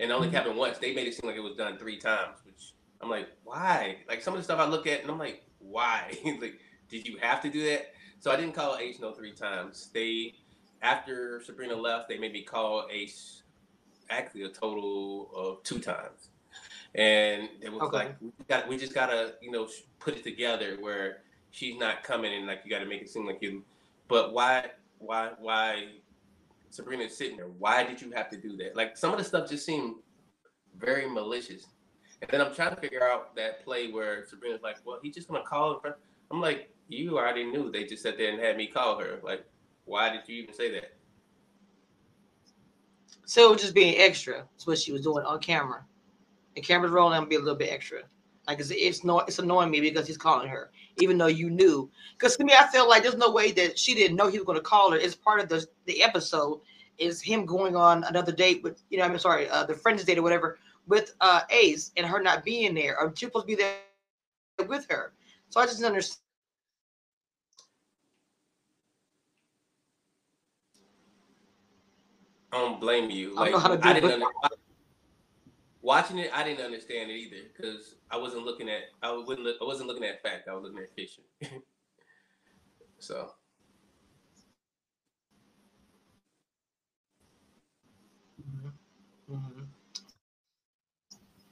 [0.00, 0.36] and it only mm-hmm.
[0.36, 0.78] happened once.
[0.78, 2.72] They made it seem like it was done three times, which
[3.02, 3.98] I'm like, why?
[4.08, 6.16] Like some of the stuff I look at and I'm like, why?
[6.40, 7.92] like, did you have to do that?
[8.20, 9.88] So I didn't call Ace no three times.
[9.92, 10.34] They
[10.82, 13.42] after Sabrina left, they made me call Ace
[14.10, 16.28] actually a total of two times.
[16.94, 17.96] And it was okay.
[17.96, 19.68] like we got we just gotta, you know,
[19.98, 23.38] put it together where she's not coming and like you gotta make it seem like
[23.40, 23.64] you
[24.06, 24.66] but why
[24.98, 25.86] why why
[26.68, 27.46] Sabrina's sitting there.
[27.46, 28.76] Why did you have to do that?
[28.76, 29.96] Like some of the stuff just seemed
[30.78, 31.66] very malicious.
[32.20, 35.28] And then I'm trying to figure out that play where Sabrina's like, well, he's just
[35.28, 35.96] gonna call in front.
[36.30, 37.70] I'm like, you already knew.
[37.70, 39.20] They just sat there and had me call her.
[39.22, 39.44] Like,
[39.84, 40.92] why did you even say that?
[43.24, 44.44] So just being extra.
[44.52, 45.84] That's what she was doing on camera.
[46.56, 48.00] The camera's rolling, I'm be a little bit extra.
[48.48, 51.88] Like it's it's no it's annoying me because he's calling her, even though you knew.
[52.18, 54.46] Because to me, I felt like there's no way that she didn't know he was
[54.46, 54.96] going to call her.
[54.96, 56.60] It's part of the the episode
[56.98, 60.18] is him going on another date with you know I'm sorry uh, the friend's date
[60.18, 63.62] or whatever with uh Ace and her not being there or she supposed to be
[63.62, 63.76] there
[64.66, 65.12] with her.
[65.50, 66.18] So I just understand.
[72.52, 73.34] I don't blame you.
[73.34, 74.24] Like, I, I didn't understand
[75.82, 79.64] watching it, I didn't understand it either because I wasn't looking at I wasn't I
[79.64, 80.48] wasn't looking at fact.
[80.48, 81.24] I was looking at fiction.
[82.98, 83.30] so.
[88.42, 89.34] Mm-hmm.
[89.34, 89.62] Mm-hmm.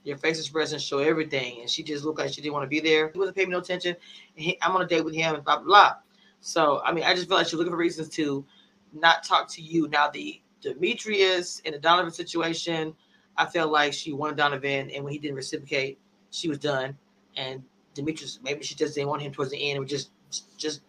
[0.05, 2.81] Your face expression show everything, and she just looked like she didn't want to be
[2.81, 3.11] there.
[3.11, 3.95] He wasn't paying me no attention.
[4.35, 5.95] He, I'm on a date with him, and blah blah blah.
[6.41, 8.45] So I mean, I just feel like she's looking for reasons to
[8.93, 9.89] not talk to you.
[9.89, 12.95] Now the Demetrius in the Donovan situation,
[13.37, 15.99] I felt like she wanted Donovan, and when he didn't reciprocate,
[16.31, 16.97] she was done.
[17.37, 17.63] And
[17.95, 19.77] Demetrius, maybe she just didn't want him towards the end.
[19.77, 20.11] It was just,
[20.59, 20.81] just,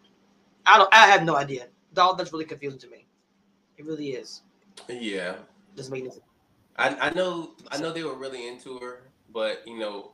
[0.65, 1.67] I don't, I have no idea.
[1.97, 3.05] All that's really confusing to me.
[3.78, 4.41] It really is.
[4.88, 5.36] Yeah.
[5.76, 6.24] Doesn't make sense.
[6.78, 10.11] I, I know, I know they were really into her, but you know,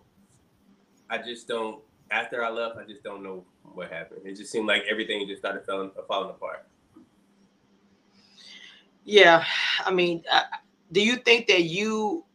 [1.09, 1.81] I just don't.
[2.11, 4.21] After I left, I just don't know what happened.
[4.25, 6.67] It just seemed like everything just started falling, falling apart.
[9.05, 9.45] Yeah,
[9.85, 10.41] I mean, uh,
[10.91, 12.25] do you think that you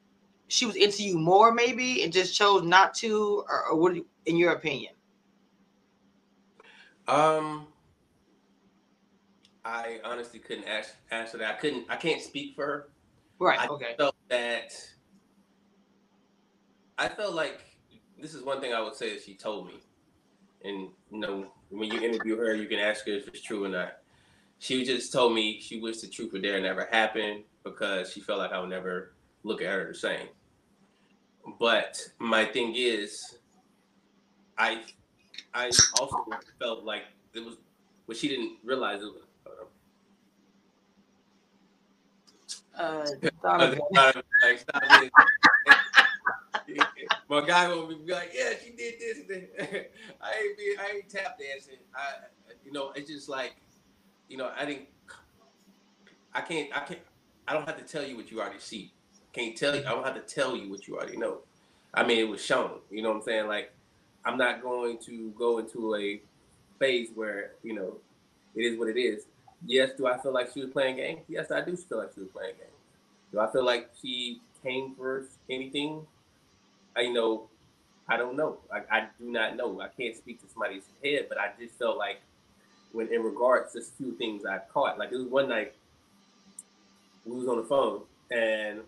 [0.46, 3.96] she was into you more maybe and just chose not to, or, or what?
[4.26, 4.92] In your opinion?
[7.08, 7.66] Um,
[9.64, 11.56] I honestly couldn't ask, answer that.
[11.56, 11.86] I couldn't.
[11.88, 12.88] I can't speak for her.
[13.40, 13.58] Right.
[13.58, 13.94] I okay.
[13.96, 14.72] felt that.
[16.98, 17.60] I felt like
[18.20, 19.80] this is one thing I would say that she told me,
[20.62, 23.68] and you know, when you interview her, you can ask her if it's true or
[23.68, 23.99] not.
[24.60, 28.38] She just told me she wished the truth would dare never happen because she felt
[28.38, 30.28] like I would never look at her the same.
[31.58, 33.38] But my thing is,
[34.58, 34.82] I
[35.54, 36.26] I also
[36.58, 37.56] felt like it was,
[38.06, 39.22] but she didn't realize it was.
[39.46, 39.64] Uh,
[44.82, 45.10] like.
[47.28, 49.18] My guy will be like, "Yeah, she did this."
[50.20, 51.78] I ain't be, I ain't tap dancing.
[51.94, 52.26] I,
[52.64, 53.56] you know, it's just like,
[54.30, 54.86] you know, I didn't,
[56.32, 57.00] I can't, I can't,
[57.46, 58.92] I don't have to tell you what you already see.
[59.32, 59.82] Can't tell you.
[59.82, 61.38] I don't have to tell you what you already know.
[61.92, 62.78] I mean, it was shown.
[62.90, 63.48] You know what I'm saying?
[63.48, 63.72] Like,
[64.24, 66.20] I'm not going to go into a
[66.78, 67.96] phase where you know,
[68.54, 69.24] it is what it is.
[69.66, 71.20] Yes, do I feel like she was playing games?
[71.28, 72.70] Yes, I do feel like she was playing games.
[73.32, 76.06] Do I feel like she came for anything?
[76.96, 77.48] I know,
[78.08, 78.58] I don't know.
[78.72, 79.80] I, I do not know.
[79.80, 82.20] I can't speak to somebody's head, but I just felt like
[82.92, 85.74] when in regards to a few things I caught, like it was one night
[87.24, 88.80] we was on the phone and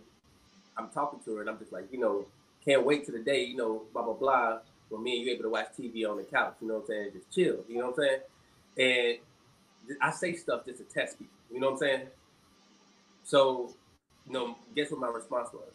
[0.77, 2.25] I'm talking to her and I'm just like, you know,
[2.65, 5.43] can't wait to the day, you know, blah blah blah, when me and you able
[5.43, 7.09] to watch TV on the couch, you know what I'm saying?
[7.13, 8.19] Just chill, you know what I'm
[8.77, 9.19] saying?
[9.89, 12.07] And I say stuff just to test people, you know what I'm saying?
[13.23, 13.73] So,
[14.25, 15.69] you know, guess what my response was?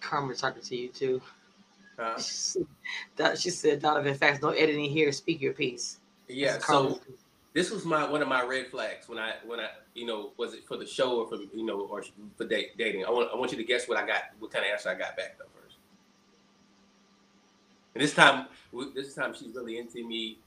[0.00, 1.20] Carmen talking to you too.
[1.98, 3.34] Huh?
[3.34, 5.12] she said, Donovan, facts, no editing here.
[5.12, 6.00] Speak your piece.
[6.28, 6.58] Yeah.
[6.58, 7.00] So
[7.52, 10.54] this was my one of my red flags when I when I you know was
[10.54, 12.02] it for the show or for you know or
[12.36, 13.04] for date, dating.
[13.04, 14.22] I want I want you to guess what I got.
[14.38, 15.76] What kind of answer I got back though first.
[17.94, 18.46] And this time
[18.94, 20.38] this time she's really into me.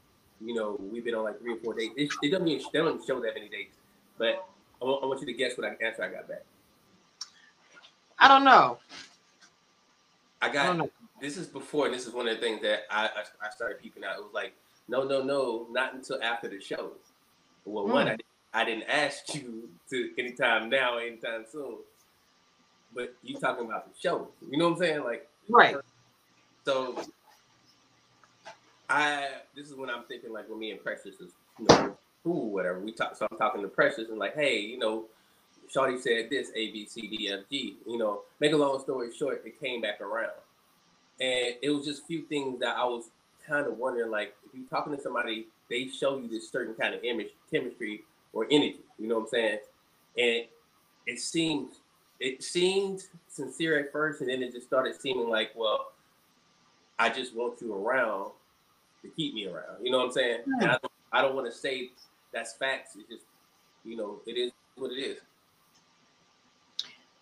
[0.42, 1.94] You know we've been on like three or four dates.
[1.96, 3.78] It, it doesn't even, they don't show that many dates,
[4.18, 4.48] but
[4.82, 6.44] I want, I want you to guess what I, answer I got back.
[8.20, 8.78] I don't know.
[10.42, 10.90] I got I
[11.24, 11.86] this is before.
[11.86, 14.18] and This is one of the things that I, I, I started peeping out.
[14.18, 14.54] It was like,
[14.90, 16.92] no, no, no, not until after the show.
[17.66, 17.94] Well, mm.
[17.94, 18.18] one, I,
[18.54, 21.78] I didn't ask you to anytime now, anytime soon.
[22.94, 24.28] But you talking about the show.
[24.52, 25.04] You know what I'm saying?
[25.04, 25.78] Like, right.
[26.66, 27.02] So,
[28.90, 32.52] I this is when I'm thinking like when me and Precious is you know cool,
[32.52, 32.80] whatever.
[32.80, 33.16] We talk.
[33.16, 35.06] So I'm talking to Precious and like, hey, you know,
[35.74, 37.78] Shawty said this A B C D F G.
[37.88, 40.34] You know, make a long story short, it came back around,
[41.20, 43.10] and it was just a few things that I was
[43.48, 44.12] kind of wondering.
[44.12, 48.04] Like, if you're talking to somebody, they show you this certain kind of image, chemistry,
[48.34, 48.80] or energy.
[49.00, 49.60] You know what I'm saying?
[50.18, 50.46] And
[51.06, 51.70] it seemed
[52.20, 55.92] it seemed sincere at first, and then it just started seeming like, well,
[56.98, 58.32] I just want you around
[59.02, 59.84] to keep me around.
[59.84, 60.40] You know what I'm saying?
[60.62, 60.68] Yeah.
[60.68, 61.92] I don't, I don't want to say
[62.34, 62.96] that's facts.
[62.98, 63.24] It's just,
[63.84, 65.18] you know, it is what it is.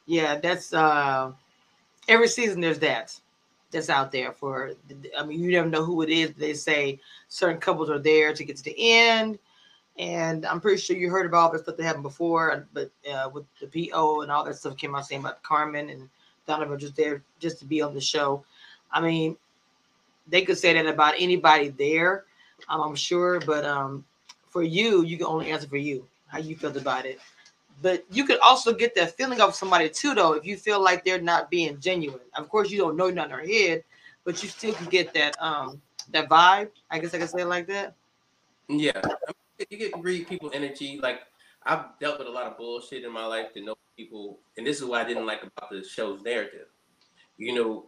[0.05, 1.31] Yeah, that's uh
[2.07, 3.19] every season there's that
[3.71, 4.71] that's out there for
[5.17, 6.33] I mean you never know who it is.
[6.33, 6.99] They say
[7.29, 9.39] certain couples are there to get to the end.
[9.97, 13.29] And I'm pretty sure you heard about all the stuff that happened before, but uh,
[13.31, 16.09] with the PO and all that stuff came out saying about Carmen and
[16.47, 18.43] Donovan just there just to be on the show.
[18.91, 19.37] I mean,
[20.27, 22.25] they could say that about anybody there,
[22.69, 24.05] um, I'm sure, but um,
[24.49, 27.19] for you, you can only answer for you how you felt about it.
[27.81, 31.03] But you could also get that feeling of somebody too, though, if you feel like
[31.03, 32.19] they're not being genuine.
[32.35, 33.83] Of course, you don't know in their head,
[34.23, 36.69] but you still can get that um that vibe.
[36.89, 37.95] I guess I can say it like that.
[38.67, 39.01] Yeah,
[39.69, 40.99] you get read people's energy.
[41.01, 41.21] Like
[41.63, 44.79] I've dealt with a lot of bullshit in my life to know people, and this
[44.79, 46.67] is what I didn't like about the show's narrative.
[47.37, 47.85] You know,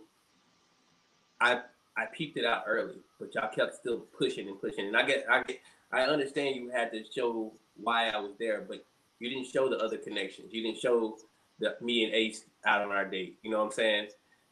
[1.39, 1.61] I
[1.95, 4.87] I peeped it out early, but y'all kept still pushing and pushing.
[4.87, 5.59] And I get I get
[5.91, 8.83] I understand you had to show why I was there, but
[9.23, 10.49] you didn't show the other connections.
[10.51, 11.17] You didn't show
[11.57, 13.37] the me and Ace out on our date.
[13.41, 14.07] You know what I'm saying?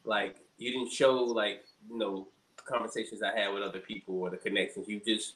[0.05, 4.37] Like you didn't show like you know conversations I had with other people or the
[4.37, 4.87] connections.
[4.87, 5.35] You just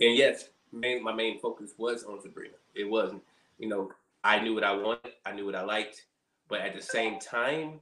[0.00, 2.54] and yes, main my main focus was on Sabrina.
[2.76, 3.22] It wasn't,
[3.58, 3.90] you know,
[4.22, 6.04] I knew what I wanted, I knew what I liked,
[6.48, 7.80] but at the same time,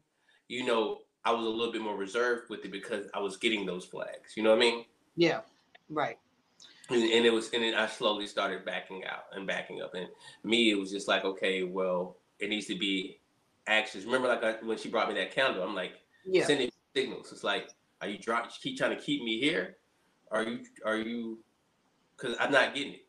[0.49, 3.67] you know, I was a little bit more reserved with it because I was getting
[3.67, 4.37] those flags.
[4.37, 4.85] You know what I mean?
[5.17, 5.41] Yeah,
[5.91, 6.17] right
[6.91, 9.95] and, and it was and then I slowly started backing out and backing up.
[9.95, 10.09] And
[10.45, 13.21] me, it was just like, okay, well, it needs to be
[13.67, 14.05] actions.
[14.05, 15.93] Remember, like I, when she brought me that candle, I'm like
[16.25, 16.47] yeah.
[16.47, 17.31] sending signals.
[17.33, 17.69] It's like,
[18.01, 19.77] are you trying keep trying to keep me here?
[20.31, 21.39] Are you are you?
[22.17, 23.05] Because I'm not getting it.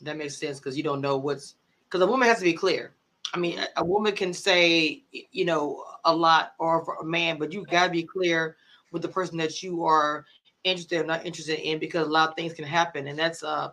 [0.00, 1.54] That makes sense because you don't know what's
[1.84, 2.94] because a woman has to be clear.
[3.34, 7.38] I mean, a, a woman can say, you know, a lot or for a man,
[7.38, 8.56] but you gotta be clear
[8.90, 10.24] with the person that you are
[10.64, 13.08] interested or not interested in because a lot of things can happen.
[13.08, 13.72] And that's a,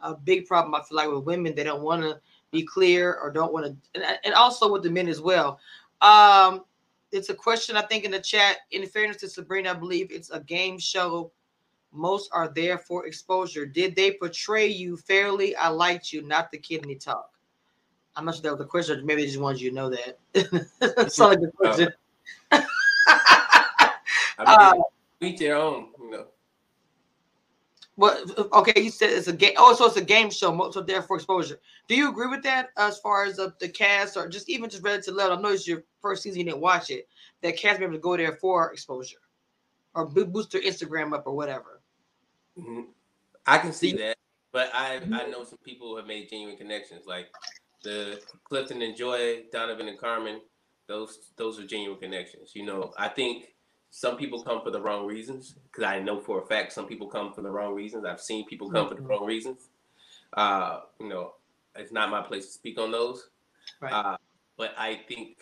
[0.00, 1.54] a big problem I feel like with women.
[1.54, 2.20] They don't want to
[2.50, 5.58] be clear or don't want to and, and also with the men as well.
[6.00, 6.64] Um,
[7.12, 8.58] it's a question I think in the chat.
[8.72, 11.32] In fairness to Sabrina, I believe it's a game show.
[11.92, 13.66] Most are there for exposure.
[13.66, 15.54] Did they portray you fairly?
[15.54, 17.30] I liked you, not the kidney talk.
[18.16, 19.04] I'm not sure that was the question.
[19.06, 20.18] Maybe they just wanted you to know that.
[20.80, 21.92] That's not a good question.
[22.50, 22.66] I mean,
[24.38, 24.74] uh,
[25.24, 26.26] each their own, you know.
[27.96, 29.54] Well, okay, you said it's a game.
[29.56, 31.60] Oh, so it's a game show, so therefore exposure.
[31.86, 34.68] Do you agree with that uh, as far as the, the cast or just even
[34.68, 35.38] just relative level?
[35.38, 37.08] I know it's your first season, you didn't watch it.
[37.42, 39.18] That cast member to go there for exposure
[39.94, 41.82] or boost their Instagram up or whatever.
[42.58, 42.90] Mm-hmm.
[43.46, 44.16] I can see that,
[44.52, 45.30] but I I mm-hmm.
[45.30, 47.26] know some people who have made genuine connections, like
[47.84, 50.40] the Clifton and Joy, Donovan and Carmen.
[50.88, 52.52] Those those are genuine connections.
[52.54, 53.53] You know, I think
[53.96, 57.06] some people come for the wrong reasons because I know for a fact some people
[57.06, 58.04] come for the wrong reasons.
[58.04, 59.68] I've seen people come for the wrong reasons.
[60.32, 61.34] Uh, you know,
[61.76, 63.28] it's not my place to speak on those.
[63.80, 63.92] Right.
[63.92, 64.16] Uh,
[64.58, 65.36] but I think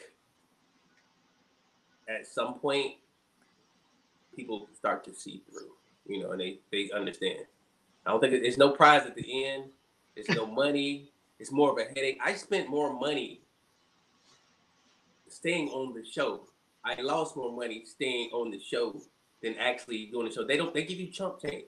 [2.06, 2.96] at some point
[4.36, 5.70] people start to see through,
[6.06, 7.46] you know, and they they understand.
[8.04, 9.70] I don't think there's no prize at the end.
[10.14, 11.10] There's no money.
[11.38, 12.18] It's more of a headache.
[12.22, 13.40] I spent more money
[15.28, 16.48] staying on the show
[16.84, 19.00] I lost more money staying on the show
[19.42, 20.44] than actually doing the show.
[20.44, 21.64] They don't they give you chump change.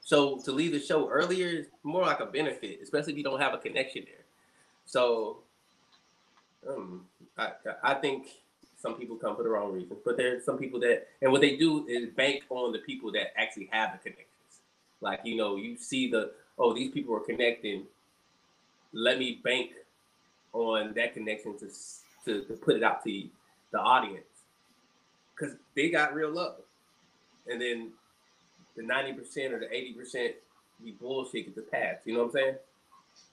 [0.00, 3.40] So to leave the show earlier is more like a benefit, especially if you don't
[3.40, 4.24] have a connection there.
[4.84, 5.38] So
[6.68, 7.06] um,
[7.38, 7.52] I
[7.82, 8.28] I think
[8.78, 11.56] some people come for the wrong reasons, but there's some people that and what they
[11.56, 14.28] do is bank on the people that actually have the connections.
[15.00, 17.84] Like you know, you see the oh these people are connecting.
[18.92, 19.70] Let me bank
[20.52, 21.68] on that connection to
[22.24, 23.28] to, to put it out to
[23.72, 24.31] the audience
[25.34, 26.56] because they got real love.
[27.50, 27.92] And then
[28.76, 30.32] the 90% or the 80%
[30.82, 32.06] be bullshit get the past.
[32.06, 32.54] You know what I'm saying?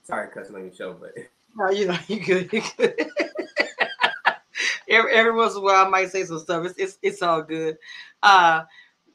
[0.04, 1.14] Sorry, cussing on your show, but
[1.56, 2.52] no, you know, you good.
[2.52, 2.96] You good.
[4.90, 6.66] every, every once in a while, I might say some stuff.
[6.66, 7.78] It's it's, it's all good.
[8.24, 8.64] Uh,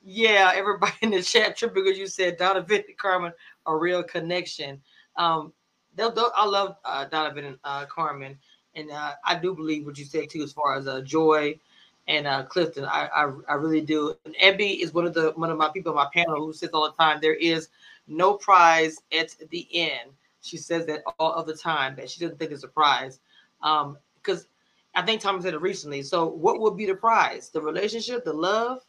[0.04, 3.32] yeah, everybody in the chat, tripping because you said Donovan and Carmen
[3.66, 4.80] a real connection.
[5.16, 5.52] Um,
[5.94, 8.38] they'll, they'll, I love uh, Donovan and uh, Carmen,
[8.74, 11.58] and uh, I do believe what you said too, as far as uh, joy
[12.06, 12.84] and uh, Clifton.
[12.84, 14.14] I, I, I really do.
[14.24, 16.70] And Ebby is one of the one of my people on my panel who says
[16.72, 17.68] all the time there is
[18.06, 20.10] no prize at the end.
[20.42, 23.20] She says that all of the time that she doesn't think it's a prize.
[23.62, 24.46] Um, because
[24.94, 26.02] I think Tom said it recently.
[26.02, 27.50] So what would be the prize?
[27.50, 28.84] The relationship, the love?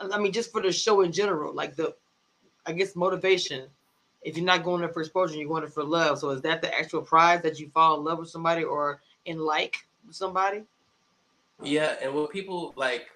[0.00, 1.94] I mean, just for the show in general, like the
[2.66, 3.66] I guess motivation.
[4.22, 6.18] If you're not going there for exposure, you're going there for love.
[6.18, 9.38] So is that the actual prize that you fall in love with somebody or in
[9.38, 9.76] like
[10.10, 10.64] somebody?
[11.62, 13.06] Yeah, and what people like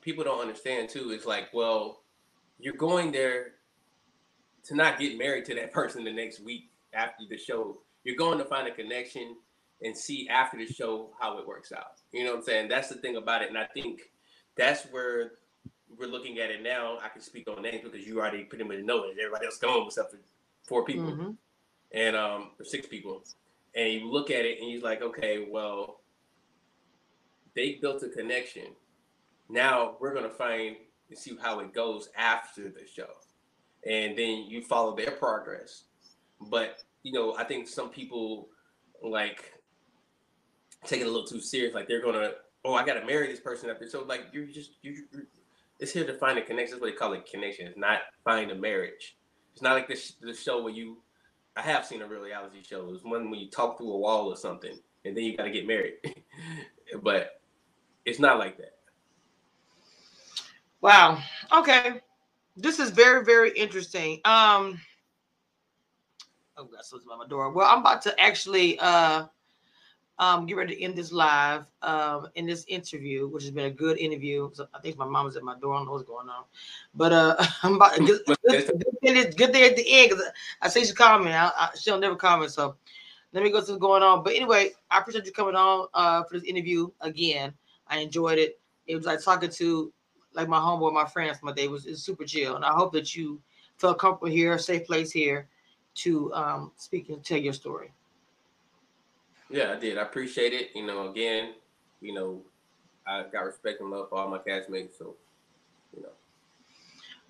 [0.00, 2.02] people don't understand too is like, well,
[2.58, 3.52] you're going there
[4.64, 7.78] to not get married to that person the next week after the show.
[8.04, 9.36] You're going to find a connection
[9.82, 12.00] and see after the show how it works out.
[12.12, 12.68] You know what I'm saying?
[12.68, 13.48] That's the thing about it.
[13.48, 14.00] And I think
[14.56, 15.32] that's where
[15.98, 16.98] we're looking at it now.
[17.02, 19.16] I can speak on names because you already pretty much know it.
[19.18, 20.18] Everybody else going except for
[20.66, 21.30] four people mm-hmm.
[21.92, 23.22] and um or six people.
[23.74, 25.99] And you look at it and you're like, okay, well,
[27.54, 28.66] they built a connection.
[29.48, 30.76] Now we're gonna find
[31.08, 33.10] and see how it goes after the show,
[33.86, 35.84] and then you follow their progress.
[36.48, 38.48] But you know, I think some people
[39.02, 39.52] like
[40.84, 41.74] take it a little too serious.
[41.74, 42.32] Like they're gonna,
[42.64, 43.88] oh, I gotta marry this person after.
[43.88, 45.04] So like you're just you.
[45.78, 46.72] It's here to find a connection.
[46.72, 47.66] That's what they call it connection.
[47.66, 49.16] It's not find a marriage.
[49.52, 50.98] It's not like this the show where you.
[51.56, 52.88] I have seen a reality show.
[52.94, 55.50] It's one when you talk through a wall or something, and then you got to
[55.50, 55.94] get married.
[57.02, 57.39] but
[58.04, 58.74] it's not like that.
[60.80, 61.22] Wow.
[61.52, 62.00] Okay.
[62.56, 64.20] This is very, very interesting.
[64.24, 64.80] Um
[66.56, 67.50] oh god, so by my door.
[67.50, 69.26] Well, I'm about to actually uh
[70.18, 73.70] um get ready to end this live um in this interview, which has been a
[73.70, 74.50] good interview.
[74.52, 75.74] So I think my mom was at my door.
[75.74, 76.44] I don't know what's going on.
[76.94, 80.24] But uh I'm about to get good, good, good at the end because
[80.62, 81.32] I say she's coming.
[81.32, 82.52] I, I, she'll never comment.
[82.52, 82.76] So
[83.32, 84.24] let me go see what's going on.
[84.24, 87.52] But anyway, I appreciate you coming on uh for this interview again.
[87.90, 88.58] I enjoyed it.
[88.86, 89.92] It was like talking to
[90.32, 92.56] like my homeboy, my friends my day was, was super chill.
[92.56, 93.40] And I hope that you
[93.76, 95.48] felt comfortable here, safe place here
[95.96, 97.92] to um, speak and tell your story.
[99.48, 99.98] Yeah, I did.
[99.98, 100.70] I appreciate it.
[100.74, 101.54] You know, again,
[102.00, 102.40] you know,
[103.06, 104.96] I got respect and love for all my castmates.
[104.96, 105.16] So,
[105.96, 106.10] you know.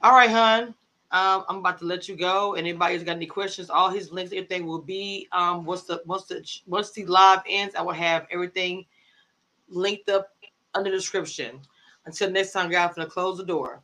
[0.03, 0.75] All right, hon.
[1.13, 2.55] Um, I'm about to let you go.
[2.55, 6.25] And anybody's got any questions, all his links, everything will be um once the once
[6.25, 8.85] the once the live ends, I will have everything
[9.69, 10.29] linked up
[10.75, 11.61] under the description.
[12.07, 13.83] Until next time, God, I'm going to close the door.